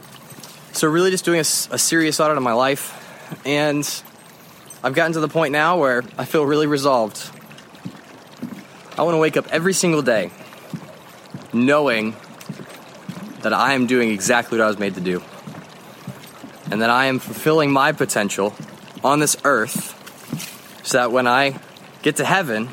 So 0.79 0.88
really 0.88 1.12
just 1.12 1.25
doing 1.25 1.41
a 1.41 1.43
serious 1.43 2.21
audit 2.21 2.38
of 2.38 2.43
my 2.43 2.53
life, 2.53 2.95
and 3.45 3.86
I've 4.81 4.93
gotten 4.93 5.12
to 5.12 5.19
the 5.19 5.27
point 5.27 5.51
now 5.51 5.77
where 5.77 6.05
I 6.17 6.24
feel 6.24 6.45
really 6.45 6.67
resolved. 6.67 7.21
I 8.98 9.01
want 9.01 9.13
to 9.13 9.17
wake 9.17 9.36
up 9.36 9.50
every 9.51 9.74
single 9.74 10.01
day 10.01 10.31
knowing 11.51 12.15
that 13.41 13.51
I 13.51 13.74
am 13.74 13.88
doing 13.88 14.09
exactly 14.12 14.57
what 14.57 14.63
I 14.63 14.67
was 14.69 14.79
made 14.79 14.95
to 14.95 15.01
do. 15.01 15.21
And 16.71 16.81
that 16.81 16.89
I 16.89 17.07
am 17.07 17.19
fulfilling 17.19 17.74
my 17.74 17.91
potential 17.91 18.55
on 19.03 19.19
this 19.19 19.36
earth 19.43 20.79
so 20.86 21.00
that 21.00 21.12
when 21.12 21.27
I 21.27 21.59
get 22.03 22.15
to 22.15 22.24
heaven, 22.24 22.69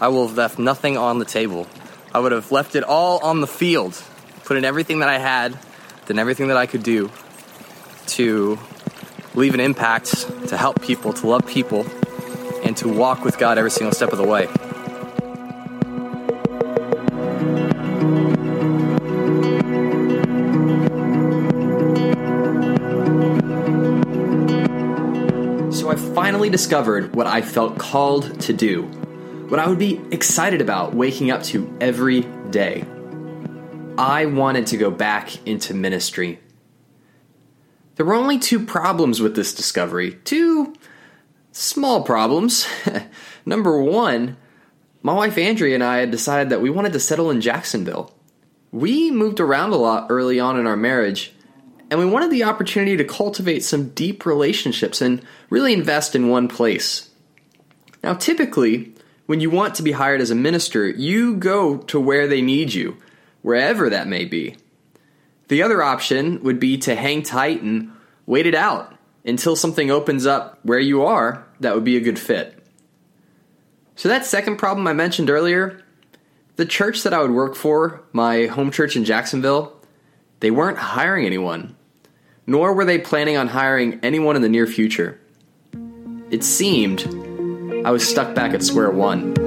I 0.00 0.08
will 0.08 0.26
have 0.26 0.38
left 0.38 0.58
nothing 0.58 0.96
on 0.96 1.18
the 1.18 1.26
table. 1.26 1.66
I 2.14 2.18
would 2.18 2.32
have 2.32 2.50
left 2.50 2.76
it 2.76 2.82
all 2.82 3.18
on 3.18 3.42
the 3.42 3.46
field, 3.46 4.02
put 4.46 4.56
in 4.56 4.64
everything 4.64 5.00
that 5.00 5.10
I 5.10 5.18
had, 5.18 5.58
done 6.06 6.18
everything 6.18 6.48
that 6.48 6.56
I 6.56 6.64
could 6.64 6.82
do 6.82 7.10
to 8.08 8.58
leave 9.34 9.54
an 9.54 9.60
impact, 9.60 10.26
to 10.48 10.56
help 10.56 10.80
people, 10.80 11.12
to 11.12 11.26
love 11.26 11.46
people, 11.46 11.86
and 12.64 12.76
to 12.76 12.88
walk 12.88 13.24
with 13.24 13.38
God 13.38 13.58
every 13.58 13.70
single 13.70 13.92
step 13.92 14.10
of 14.12 14.18
the 14.18 14.24
way. 14.24 14.46
So 25.70 25.90
I 25.90 25.96
finally 26.14 26.48
discovered 26.48 27.14
what 27.14 27.26
I 27.26 27.42
felt 27.42 27.78
called 27.78 28.40
to 28.40 28.52
do, 28.52 28.82
what 29.48 29.60
I 29.60 29.68
would 29.68 29.78
be 29.78 30.00
excited 30.10 30.60
about 30.60 30.94
waking 30.94 31.30
up 31.30 31.42
to 31.44 31.76
every 31.80 32.22
day. 32.50 32.84
I 33.98 34.26
wanted 34.26 34.66
to 34.68 34.76
go 34.76 34.90
back 34.90 35.46
into 35.46 35.72
ministry. 35.72 36.38
There 37.96 38.06
were 38.06 38.14
only 38.14 38.38
two 38.38 38.64
problems 38.64 39.20
with 39.20 39.34
this 39.34 39.54
discovery. 39.54 40.18
Two 40.24 40.74
small 41.52 42.02
problems. 42.02 42.66
Number 43.46 43.82
one, 43.82 44.36
my 45.02 45.14
wife 45.14 45.38
Andrea 45.38 45.74
and 45.74 45.84
I 45.84 45.98
had 45.98 46.10
decided 46.10 46.50
that 46.50 46.60
we 46.60 46.70
wanted 46.70 46.92
to 46.92 47.00
settle 47.00 47.30
in 47.30 47.40
Jacksonville. 47.40 48.14
We 48.70 49.10
moved 49.10 49.40
around 49.40 49.72
a 49.72 49.76
lot 49.76 50.08
early 50.10 50.38
on 50.38 50.58
in 50.58 50.66
our 50.66 50.76
marriage, 50.76 51.32
and 51.90 51.98
we 51.98 52.04
wanted 52.04 52.30
the 52.30 52.44
opportunity 52.44 52.96
to 52.98 53.04
cultivate 53.04 53.64
some 53.64 53.90
deep 53.90 54.26
relationships 54.26 55.00
and 55.00 55.24
really 55.48 55.72
invest 55.72 56.14
in 56.14 56.28
one 56.28 56.48
place. 56.48 57.08
Now, 58.02 58.14
typically, 58.14 58.92
when 59.24 59.40
you 59.40 59.48
want 59.48 59.74
to 59.76 59.82
be 59.82 59.92
hired 59.92 60.20
as 60.20 60.30
a 60.30 60.34
minister, 60.34 60.86
you 60.88 61.36
go 61.36 61.78
to 61.78 61.98
where 61.98 62.26
they 62.26 62.42
need 62.42 62.74
you, 62.74 62.98
wherever 63.40 63.88
that 63.88 64.08
may 64.08 64.24
be. 64.24 64.56
The 65.48 65.62
other 65.62 65.82
option 65.82 66.42
would 66.42 66.58
be 66.58 66.78
to 66.78 66.94
hang 66.94 67.22
tight 67.22 67.62
and 67.62 67.92
wait 68.26 68.46
it 68.46 68.54
out 68.54 68.94
until 69.24 69.56
something 69.56 69.90
opens 69.90 70.26
up 70.26 70.58
where 70.62 70.78
you 70.78 71.04
are 71.04 71.46
that 71.60 71.74
would 71.74 71.84
be 71.84 71.96
a 71.96 72.00
good 72.00 72.18
fit. 72.18 72.52
So, 73.94 74.08
that 74.08 74.26
second 74.26 74.56
problem 74.56 74.86
I 74.86 74.92
mentioned 74.92 75.30
earlier, 75.30 75.82
the 76.56 76.66
church 76.66 77.02
that 77.02 77.14
I 77.14 77.22
would 77.22 77.30
work 77.30 77.54
for, 77.54 78.02
my 78.12 78.46
home 78.46 78.70
church 78.70 78.94
in 78.96 79.04
Jacksonville, 79.04 79.72
they 80.40 80.50
weren't 80.50 80.78
hiring 80.78 81.24
anyone, 81.24 81.76
nor 82.46 82.74
were 82.74 82.84
they 82.84 82.98
planning 82.98 83.36
on 83.36 83.48
hiring 83.48 83.98
anyone 84.02 84.36
in 84.36 84.42
the 84.42 84.48
near 84.48 84.66
future. 84.66 85.18
It 86.30 86.44
seemed 86.44 87.06
I 87.86 87.90
was 87.90 88.06
stuck 88.06 88.34
back 88.34 88.52
at 88.52 88.62
square 88.62 88.90
one. 88.90 89.45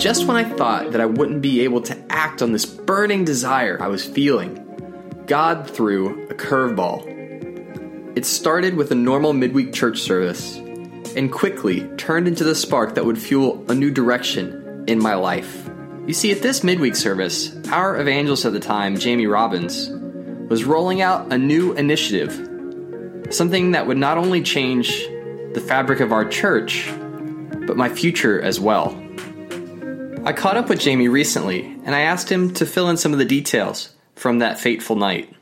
Just 0.00 0.26
when 0.26 0.34
I 0.38 0.44
thought 0.44 0.92
that 0.92 1.00
I 1.02 1.04
wouldn't 1.04 1.42
be 1.42 1.60
able 1.60 1.82
to 1.82 1.96
act 2.08 2.40
on 2.40 2.52
this 2.52 2.64
burning 2.64 3.26
desire 3.26 3.76
I 3.82 3.88
was 3.88 4.02
feeling, 4.02 5.24
God 5.26 5.68
threw 5.68 6.26
a 6.30 6.34
curveball. 6.34 8.16
It 8.16 8.24
started 8.24 8.76
with 8.76 8.90
a 8.92 8.94
normal 8.94 9.34
midweek 9.34 9.74
church 9.74 9.98
service 9.98 10.56
and 10.56 11.30
quickly 11.30 11.86
turned 11.98 12.26
into 12.26 12.44
the 12.44 12.54
spark 12.54 12.94
that 12.94 13.04
would 13.04 13.18
fuel 13.18 13.62
a 13.68 13.74
new 13.74 13.90
direction 13.90 14.86
in 14.88 15.02
my 15.02 15.16
life. 15.16 15.68
You 16.06 16.14
see, 16.14 16.32
at 16.32 16.40
this 16.40 16.64
midweek 16.64 16.96
service, 16.96 17.54
our 17.68 18.00
evangelist 18.00 18.46
at 18.46 18.54
the 18.54 18.60
time, 18.60 18.96
Jamie 18.98 19.26
Robbins, 19.26 19.90
was 20.48 20.64
rolling 20.64 21.02
out 21.02 21.30
a 21.30 21.36
new 21.36 21.74
initiative, 21.74 22.32
something 23.34 23.72
that 23.72 23.86
would 23.86 23.98
not 23.98 24.16
only 24.16 24.42
change 24.42 25.06
the 25.52 25.62
fabric 25.62 26.00
of 26.00 26.10
our 26.10 26.24
church, 26.24 26.90
but 27.66 27.76
my 27.76 27.90
future 27.90 28.40
as 28.40 28.58
well. 28.58 28.96
I 30.24 30.34
caught 30.34 30.58
up 30.58 30.68
with 30.68 30.78
Jamie 30.78 31.08
recently, 31.08 31.62
and 31.84 31.94
I 31.94 32.00
asked 32.00 32.30
him 32.30 32.52
to 32.54 32.66
fill 32.66 32.90
in 32.90 32.98
some 32.98 33.12
of 33.14 33.18
the 33.18 33.24
details 33.24 33.94
from 34.16 34.40
that 34.40 34.60
fateful 34.60 34.94
night. 34.94 35.34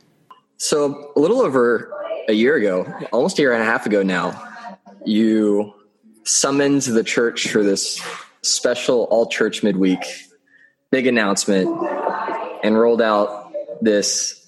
So, 0.56 1.12
a 1.16 1.20
little 1.20 1.40
over 1.40 1.92
a 2.28 2.32
year 2.32 2.54
ago, 2.54 2.86
almost 3.12 3.38
a 3.38 3.42
year 3.42 3.52
and 3.52 3.60
a 3.60 3.64
half 3.64 3.86
ago 3.86 4.04
now, 4.04 4.40
you 5.04 5.74
summoned 6.22 6.82
the 6.82 7.02
church 7.02 7.48
for 7.48 7.64
this 7.64 8.00
special 8.42 9.04
all 9.10 9.26
church 9.26 9.64
midweek 9.64 9.98
big 10.90 11.08
announcement 11.08 11.68
and 12.62 12.78
rolled 12.78 13.02
out 13.02 13.52
this 13.82 14.46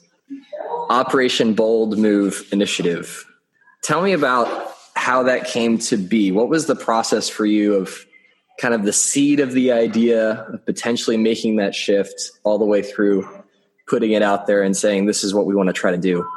Operation 0.89 1.55
Bold 1.55 1.99
Move 1.99 2.47
initiative. 2.53 3.25
Tell 3.83 4.01
me 4.01 4.13
about 4.13 4.75
how 4.95 5.25
that 5.25 5.47
came 5.47 5.79
to 5.79 5.97
be. 5.97 6.31
What 6.31 6.49
was 6.49 6.67
the 6.67 6.77
process 6.77 7.29
for 7.29 7.45
you 7.45 7.75
of 7.75 8.07
kind 8.61 8.75
of 8.75 8.85
the 8.85 8.93
seed 8.93 9.41
of 9.41 9.53
the 9.53 9.73
idea 9.73 10.47
of 10.53 10.65
potentially 10.67 11.17
making 11.17 11.57
that 11.57 11.75
shift 11.75 12.31
all 12.45 12.59
the 12.59 12.65
way 12.65 12.83
through 12.83 13.27
putting 13.89 14.13
it 14.13 14.23
out 14.23 14.47
there 14.47 14.63
and 14.63 14.77
saying, 14.77 15.07
this 15.07 15.25
is 15.25 15.33
what 15.33 15.47
we 15.47 15.55
want 15.55 15.69
to 15.69 15.73
try 15.73 15.91
to 15.91 15.97
do? 15.97 16.29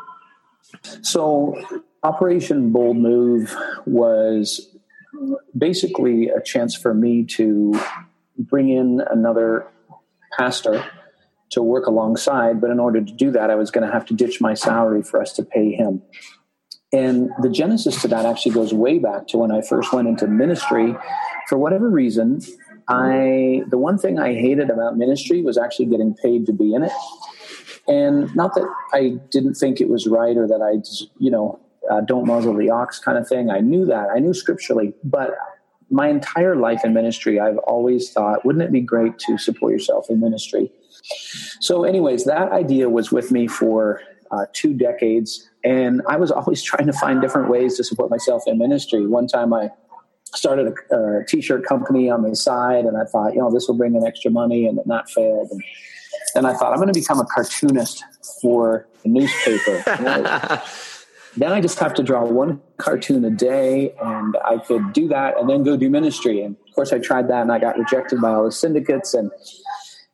So, 1.02 1.84
Operation 2.02 2.72
Bold 2.72 2.98
Move 2.98 3.56
was 3.86 4.76
basically 5.58 6.30
a 6.30 6.42
chance 6.42 6.76
for 6.76 6.94
me 6.94 7.26
to 7.26 7.80
bring 8.38 8.70
in 8.70 9.02
another 9.12 9.68
pastor 10.38 10.84
to 11.52 11.62
work 11.62 11.86
alongside. 11.86 12.60
But 12.60 12.72
in 12.72 12.80
order 12.80 13.02
to 13.02 13.14
do 13.14 13.32
that, 13.32 13.50
I 13.52 13.56
was 13.56 13.70
going 13.70 13.86
to 13.86 13.94
have 13.94 14.06
to 14.08 14.14
ditch 14.14 14.42
my 14.42 14.54
salary 14.54 15.04
for 15.04 15.22
us 15.22 15.34
to 15.34 15.44
pay 15.44 15.72
him. 15.72 16.02
And 16.94 17.32
the 17.42 17.50
genesis 17.50 18.02
to 18.04 18.08
that 18.10 18.26
actually 18.26 18.54
goes 18.54 18.74
way 18.74 19.00
back 19.00 19.28
to 19.30 19.38
when 19.40 19.52
I 19.52 19.62
first 19.62 19.92
went 19.92 20.08
into 20.08 20.28
ministry. 20.28 20.96
For 21.50 21.58
whatever 21.58 21.90
reason, 21.90 22.40
I 22.88 23.64
the 23.70 23.78
one 23.78 23.98
thing 23.98 24.20
I 24.20 24.34
hated 24.34 24.70
about 24.70 24.96
ministry 24.98 25.42
was 25.42 25.58
actually 25.58 25.88
getting 25.88 26.14
paid 26.14 26.46
to 26.46 26.54
be 26.54 26.74
in 26.74 26.84
it. 26.84 26.92
And 27.88 28.34
not 28.36 28.54
that 28.56 28.68
I 28.94 29.18
didn't 29.32 29.56
think 29.56 29.82
it 29.82 29.90
was 29.90 30.08
right 30.08 30.38
or 30.38 30.48
that 30.48 30.62
I, 30.62 30.82
you 31.18 31.32
know, 31.32 31.60
uh, 31.92 32.02
don't 32.02 32.26
muzzle 32.26 32.56
the 32.56 32.70
ox 32.70 33.00
kind 33.00 33.18
of 33.18 33.28
thing. 33.28 33.50
I 33.50 33.60
knew 33.60 33.86
that. 33.86 34.10
I 34.16 34.20
knew 34.20 34.34
scripturally, 34.34 34.94
but 35.04 35.32
my 35.90 36.08
entire 36.08 36.56
life 36.56 36.82
in 36.86 36.94
ministry, 36.94 37.40
I've 37.40 37.58
always 37.58 38.12
thought, 38.12 38.46
wouldn't 38.46 38.64
it 38.64 38.72
be 38.72 38.82
great 38.82 39.20
to 39.20 39.38
support 39.38 39.74
yourself 39.74 40.10
in 40.10 40.20
ministry? 40.20 40.72
So, 41.60 41.84
anyways, 41.84 42.24
that 42.26 42.52
idea 42.52 42.90
was 42.90 43.12
with 43.12 43.32
me 43.32 43.48
for 43.48 44.02
uh, 44.34 44.46
two 44.54 44.74
decades, 44.74 45.50
and 45.64 46.02
I 46.08 46.18
was 46.18 46.32
always 46.32 46.62
trying 46.72 46.88
to 46.88 46.94
find 46.94 47.22
different 47.22 47.50
ways 47.50 47.78
to 47.78 47.84
support 47.84 48.10
myself 48.10 48.44
in 48.48 48.58
ministry. 48.58 49.06
One 49.06 49.28
time, 49.28 49.54
I 49.54 49.70
started 50.36 50.74
a, 50.92 50.96
a 50.96 51.26
t-shirt 51.26 51.66
company 51.66 52.10
on 52.10 52.24
the 52.24 52.36
side, 52.36 52.86
and 52.86 52.98
I 52.98 53.06
thought, 53.06 53.34
you 53.34 53.40
know, 53.40 53.52
this 53.52 53.68
will 53.68 53.76
bring 53.76 53.96
in 53.96 54.06
extra 54.06 54.32
money, 54.32 54.66
and 54.68 54.78
it 54.78 54.88
not 54.88 55.10
failed. 55.10 55.50
And 55.52 55.62
then 56.36 56.46
I 56.46 56.54
thought, 56.54 56.72
I'm 56.72 56.78
going 56.78 56.92
to 56.92 57.00
become 57.00 57.20
a 57.20 57.26
cartoonist 57.26 58.04
for 58.42 58.88
a 59.04 59.08
newspaper. 59.08 59.84
then 61.38 61.52
I 61.52 61.62
just 61.62 61.80
have 61.80 61.94
to 61.96 62.04
draw 62.04 62.26
one 62.26 62.62
cartoon 62.78 63.26
a 63.26 63.30
day, 63.30 63.94
and 64.02 64.36
I 64.46 64.58
could 64.58 64.94
do 64.94 65.08
that 65.10 65.40
and 65.40 65.50
then 65.50 65.64
go 65.64 65.78
do 65.78 65.90
ministry. 65.90 66.42
And 66.42 66.56
of 66.68 66.76
course, 66.76 66.94
I 66.94 67.00
tried 67.00 67.28
that, 67.30 67.42
and 67.42 67.52
I 67.52 67.60
got 67.60 67.78
rejected 67.78 68.22
by 68.22 68.32
all 68.32 68.46
the 68.46 68.52
syndicates. 68.52 69.14
And, 69.14 69.32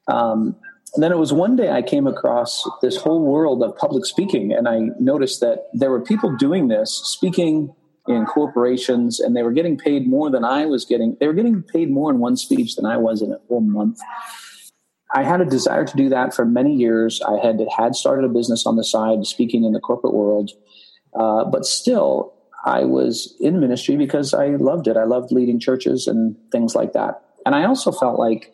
um, 0.07 0.55
and 0.93 1.03
then 1.03 1.11
it 1.11 1.17
was 1.17 1.31
one 1.31 1.55
day 1.55 1.69
I 1.69 1.81
came 1.81 2.07
across 2.07 2.67
this 2.81 2.97
whole 2.97 3.23
world 3.23 3.61
of 3.61 3.75
public 3.77 4.05
speaking, 4.05 4.51
and 4.51 4.67
I 4.67 4.89
noticed 4.99 5.39
that 5.41 5.67
there 5.73 5.91
were 5.91 6.01
people 6.01 6.35
doing 6.35 6.67
this, 6.67 7.01
speaking 7.05 7.73
in 8.07 8.25
corporations, 8.25 9.19
and 9.19 9.35
they 9.35 9.43
were 9.43 9.51
getting 9.51 9.77
paid 9.77 10.07
more 10.07 10.31
than 10.31 10.43
I 10.43 10.65
was 10.65 10.85
getting. 10.85 11.15
They 11.19 11.27
were 11.27 11.33
getting 11.33 11.61
paid 11.61 11.91
more 11.91 12.09
in 12.09 12.17
one 12.19 12.37
speech 12.37 12.75
than 12.75 12.85
I 12.85 12.97
was 12.97 13.21
in 13.21 13.31
a 13.31 13.37
whole 13.47 13.61
month. 13.61 13.99
I 15.13 15.23
had 15.23 15.41
a 15.41 15.45
desire 15.45 15.85
to 15.85 15.97
do 15.97 16.09
that 16.09 16.33
for 16.33 16.45
many 16.45 16.75
years. 16.75 17.21
I 17.21 17.37
had 17.45 17.59
had 17.77 17.95
started 17.95 18.25
a 18.25 18.29
business 18.29 18.65
on 18.65 18.75
the 18.75 18.83
side, 18.83 19.25
speaking 19.25 19.63
in 19.63 19.73
the 19.73 19.79
corporate 19.79 20.13
world, 20.13 20.51
uh, 21.13 21.45
but 21.45 21.65
still, 21.65 22.33
I 22.65 22.83
was 22.83 23.35
in 23.39 23.59
ministry 23.59 23.95
because 23.95 24.33
I 24.33 24.47
loved 24.47 24.87
it. 24.87 24.97
I 24.97 25.05
loved 25.05 25.31
leading 25.31 25.59
churches 25.59 26.07
and 26.07 26.35
things 26.51 26.75
like 26.75 26.93
that. 26.93 27.21
And 27.45 27.55
I 27.55 27.65
also 27.65 27.91
felt 27.91 28.19
like 28.19 28.51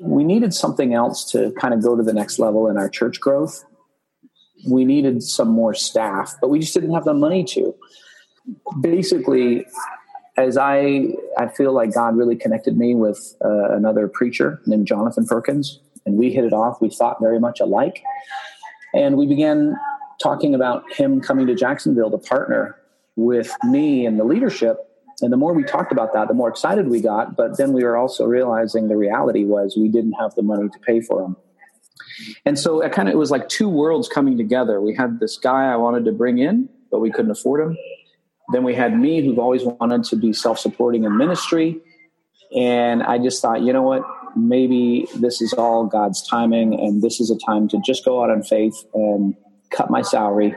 we 0.00 0.24
needed 0.24 0.54
something 0.54 0.94
else 0.94 1.30
to 1.32 1.52
kind 1.52 1.74
of 1.74 1.82
go 1.82 1.94
to 1.94 2.02
the 2.02 2.12
next 2.12 2.38
level 2.38 2.68
in 2.68 2.78
our 2.78 2.88
church 2.88 3.20
growth. 3.20 3.64
We 4.66 4.84
needed 4.84 5.22
some 5.22 5.48
more 5.48 5.74
staff, 5.74 6.34
but 6.40 6.48
we 6.48 6.58
just 6.58 6.74
didn't 6.74 6.94
have 6.94 7.04
the 7.04 7.14
money 7.14 7.44
to. 7.44 7.74
Basically, 8.80 9.64
as 10.36 10.56
I 10.56 11.08
I 11.38 11.48
feel 11.48 11.72
like 11.72 11.94
God 11.94 12.16
really 12.16 12.36
connected 12.36 12.76
me 12.76 12.94
with 12.94 13.36
uh, 13.44 13.70
another 13.70 14.08
preacher 14.08 14.60
named 14.66 14.86
Jonathan 14.86 15.26
Perkins, 15.26 15.80
and 16.06 16.16
we 16.16 16.32
hit 16.32 16.44
it 16.44 16.52
off. 16.52 16.80
We 16.80 16.90
thought 16.90 17.18
very 17.20 17.38
much 17.38 17.60
alike, 17.60 18.02
and 18.94 19.16
we 19.16 19.26
began 19.26 19.76
talking 20.20 20.54
about 20.54 20.90
him 20.92 21.20
coming 21.20 21.46
to 21.46 21.54
Jacksonville 21.54 22.10
to 22.10 22.18
partner 22.18 22.76
with 23.16 23.54
me 23.64 24.06
and 24.06 24.18
the 24.18 24.24
leadership. 24.24 24.89
And 25.22 25.32
the 25.32 25.36
more 25.36 25.52
we 25.52 25.64
talked 25.64 25.92
about 25.92 26.12
that, 26.12 26.28
the 26.28 26.34
more 26.34 26.48
excited 26.48 26.88
we 26.88 27.00
got. 27.00 27.36
But 27.36 27.58
then 27.58 27.72
we 27.72 27.84
were 27.84 27.96
also 27.96 28.24
realizing 28.24 28.88
the 28.88 28.96
reality 28.96 29.44
was 29.44 29.76
we 29.76 29.88
didn't 29.88 30.12
have 30.20 30.34
the 30.34 30.42
money 30.42 30.68
to 30.68 30.78
pay 30.80 31.00
for 31.00 31.22
him. 31.22 31.36
And 32.44 32.58
so 32.58 32.80
it 32.80 32.92
kind 32.92 33.08
of 33.08 33.14
it 33.14 33.18
was 33.18 33.30
like 33.30 33.48
two 33.48 33.68
worlds 33.68 34.08
coming 34.08 34.36
together. 34.36 34.80
We 34.80 34.94
had 34.94 35.20
this 35.20 35.38
guy 35.38 35.72
I 35.72 35.76
wanted 35.76 36.04
to 36.06 36.12
bring 36.12 36.38
in, 36.38 36.68
but 36.90 37.00
we 37.00 37.10
couldn't 37.10 37.30
afford 37.30 37.60
him. 37.60 37.76
Then 38.52 38.64
we 38.64 38.74
had 38.74 38.98
me 38.98 39.24
who've 39.24 39.38
always 39.38 39.62
wanted 39.64 40.04
to 40.04 40.16
be 40.16 40.32
self-supporting 40.32 41.04
in 41.04 41.16
ministry. 41.16 41.80
And 42.56 43.02
I 43.02 43.18
just 43.18 43.40
thought, 43.40 43.62
you 43.62 43.72
know 43.72 43.82
what? 43.82 44.02
Maybe 44.36 45.06
this 45.16 45.40
is 45.40 45.52
all 45.52 45.86
God's 45.86 46.26
timing 46.26 46.74
and 46.74 47.00
this 47.02 47.20
is 47.20 47.30
a 47.30 47.38
time 47.46 47.68
to 47.68 47.80
just 47.84 48.04
go 48.04 48.22
out 48.22 48.30
on 48.30 48.42
faith 48.42 48.84
and 48.92 49.34
cut 49.70 49.90
my 49.90 50.02
salary, 50.02 50.54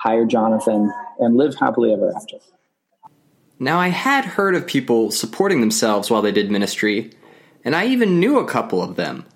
hire 0.00 0.24
Jonathan, 0.24 0.92
and 1.18 1.36
live 1.36 1.54
happily 1.54 1.92
ever 1.92 2.12
after. 2.14 2.38
Now, 3.58 3.78
I 3.80 3.88
had 3.88 4.24
heard 4.24 4.54
of 4.54 4.66
people 4.66 5.10
supporting 5.10 5.60
themselves 5.60 6.10
while 6.10 6.22
they 6.22 6.32
did 6.32 6.50
ministry, 6.50 7.10
and 7.64 7.74
I 7.74 7.86
even 7.86 8.20
knew 8.20 8.38
a 8.38 8.46
couple 8.46 8.82
of 8.82 8.96
them. 8.96 9.26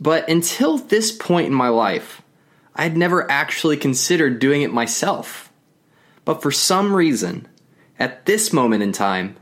But 0.00 0.28
until 0.28 0.78
this 0.78 1.12
point 1.12 1.48
in 1.48 1.54
my 1.54 1.68
life, 1.68 2.22
I 2.74 2.84
had 2.84 2.96
never 2.96 3.30
actually 3.30 3.76
considered 3.76 4.38
doing 4.38 4.62
it 4.62 4.72
myself. 4.72 5.52
But 6.24 6.40
for 6.40 6.50
some 6.50 6.94
reason, 6.94 7.46
at 7.98 8.24
this 8.24 8.52
moment 8.52 8.82
in 8.82 8.92
time, 8.92 9.36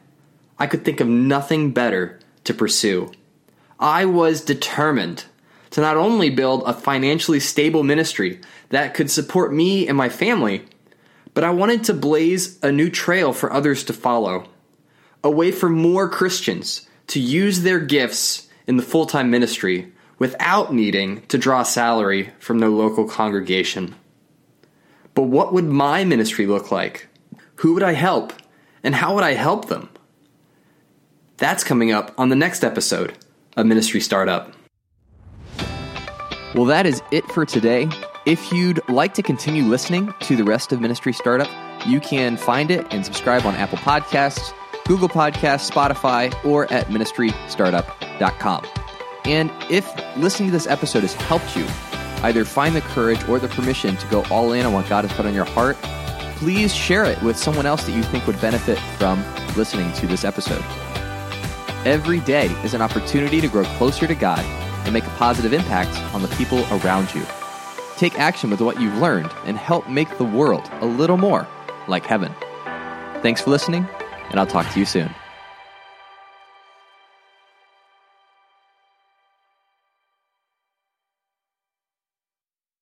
I 0.59 0.66
could 0.66 0.85
think 0.85 0.98
of 1.00 1.07
nothing 1.07 1.70
better 1.70 2.18
to 2.42 2.54
pursue. 2.54 3.12
I 3.78 4.04
was 4.04 4.40
determined 4.40 5.24
to 5.70 5.81
not 5.81 5.96
only 5.96 6.31
build 6.31 6.64
a 6.66 6.72
financially 6.72 7.38
stable 7.38 7.85
ministry 7.85 8.40
that 8.70 8.94
could 8.94 9.11
support 9.11 9.52
me 9.52 9.87
and 9.87 9.96
my 9.96 10.09
family, 10.09 10.64
but 11.38 11.44
I 11.44 11.51
wanted 11.51 11.85
to 11.85 11.94
blaze 11.94 12.59
a 12.64 12.72
new 12.72 12.90
trail 12.90 13.33
for 13.33 13.53
others 13.53 13.85
to 13.85 13.92
follow. 13.92 14.46
A 15.22 15.31
way 15.31 15.53
for 15.53 15.68
more 15.68 16.09
Christians 16.09 16.88
to 17.07 17.20
use 17.20 17.61
their 17.61 17.79
gifts 17.79 18.48
in 18.66 18.77
the 18.77 18.83
full 18.83 19.07
time 19.07 19.31
ministry 19.31 19.92
without 20.18 20.74
needing 20.74 21.24
to 21.27 21.38
draw 21.38 21.62
salary 21.62 22.33
from 22.40 22.59
their 22.59 22.70
local 22.70 23.07
congregation. 23.07 23.94
But 25.14 25.29
what 25.31 25.53
would 25.53 25.66
my 25.66 26.03
ministry 26.03 26.48
look 26.48 26.72
like? 26.72 27.07
Who 27.59 27.74
would 27.74 27.85
I 27.85 27.92
help? 27.92 28.33
And 28.83 28.96
how 28.96 29.14
would 29.14 29.22
I 29.22 29.35
help 29.35 29.68
them? 29.68 29.90
That's 31.37 31.62
coming 31.62 31.92
up 31.92 32.12
on 32.18 32.31
the 32.31 32.35
next 32.35 32.64
episode 32.64 33.16
of 33.57 33.64
Ministry 33.64 34.01
Startup. 34.01 34.53
Well, 36.57 36.64
that 36.64 36.85
is 36.85 37.01
it 37.12 37.24
for 37.27 37.46
today. 37.46 37.88
If 38.28 38.52
you'd 38.52 38.86
like 38.90 39.14
to 39.14 39.22
continue 39.22 39.62
listening 39.62 40.12
to 40.20 40.36
the 40.36 40.44
rest 40.44 40.70
of 40.70 40.82
Ministry 40.82 41.14
Startup, 41.14 41.48
you 41.86 41.98
can 41.98 42.36
find 42.36 42.70
it 42.70 42.86
and 42.92 43.02
subscribe 43.02 43.46
on 43.46 43.54
Apple 43.54 43.78
Podcasts, 43.78 44.52
Google 44.84 45.08
Podcasts, 45.08 45.70
Spotify, 45.70 46.44
or 46.44 46.70
at 46.70 46.88
ministrystartup.com. 46.88 48.66
And 49.24 49.50
if 49.70 49.90
listening 50.18 50.50
to 50.50 50.52
this 50.52 50.66
episode 50.66 51.04
has 51.04 51.14
helped 51.14 51.56
you 51.56 51.64
either 52.22 52.44
find 52.44 52.76
the 52.76 52.82
courage 52.82 53.26
or 53.30 53.38
the 53.38 53.48
permission 53.48 53.96
to 53.96 54.06
go 54.08 54.22
all 54.24 54.52
in 54.52 54.66
on 54.66 54.74
what 54.74 54.86
God 54.90 55.06
has 55.06 55.16
put 55.16 55.24
on 55.24 55.32
your 55.32 55.46
heart, 55.46 55.78
please 56.36 56.74
share 56.74 57.06
it 57.06 57.22
with 57.22 57.38
someone 57.38 57.64
else 57.64 57.84
that 57.84 57.92
you 57.92 58.02
think 58.02 58.26
would 58.26 58.38
benefit 58.42 58.78
from 58.98 59.24
listening 59.56 59.90
to 59.94 60.06
this 60.06 60.26
episode. 60.26 60.62
Every 61.86 62.20
day 62.20 62.48
is 62.62 62.74
an 62.74 62.82
opportunity 62.82 63.40
to 63.40 63.48
grow 63.48 63.64
closer 63.78 64.06
to 64.06 64.14
God 64.14 64.44
and 64.84 64.92
make 64.92 65.04
a 65.04 65.16
positive 65.16 65.54
impact 65.54 65.96
on 66.12 66.20
the 66.20 66.28
people 66.28 66.66
around 66.70 67.14
you. 67.14 67.24
Take 67.98 68.18
action 68.18 68.48
with 68.50 68.61
what 68.61 68.80
you've 68.80 68.96
learned 68.98 69.32
and 69.44 69.58
help 69.58 69.88
make 69.88 70.18
the 70.18 70.24
world 70.24 70.70
a 70.80 70.87
little 70.87 71.16
more 71.16 71.48
like 71.88 72.06
heaven. 72.06 72.32
Thanks 73.22 73.40
for 73.40 73.50
listening, 73.50 73.88
and 74.30 74.38
I'll 74.38 74.46
talk 74.46 74.72
to 74.72 74.78
you 74.78 74.87
soon. 74.87 75.12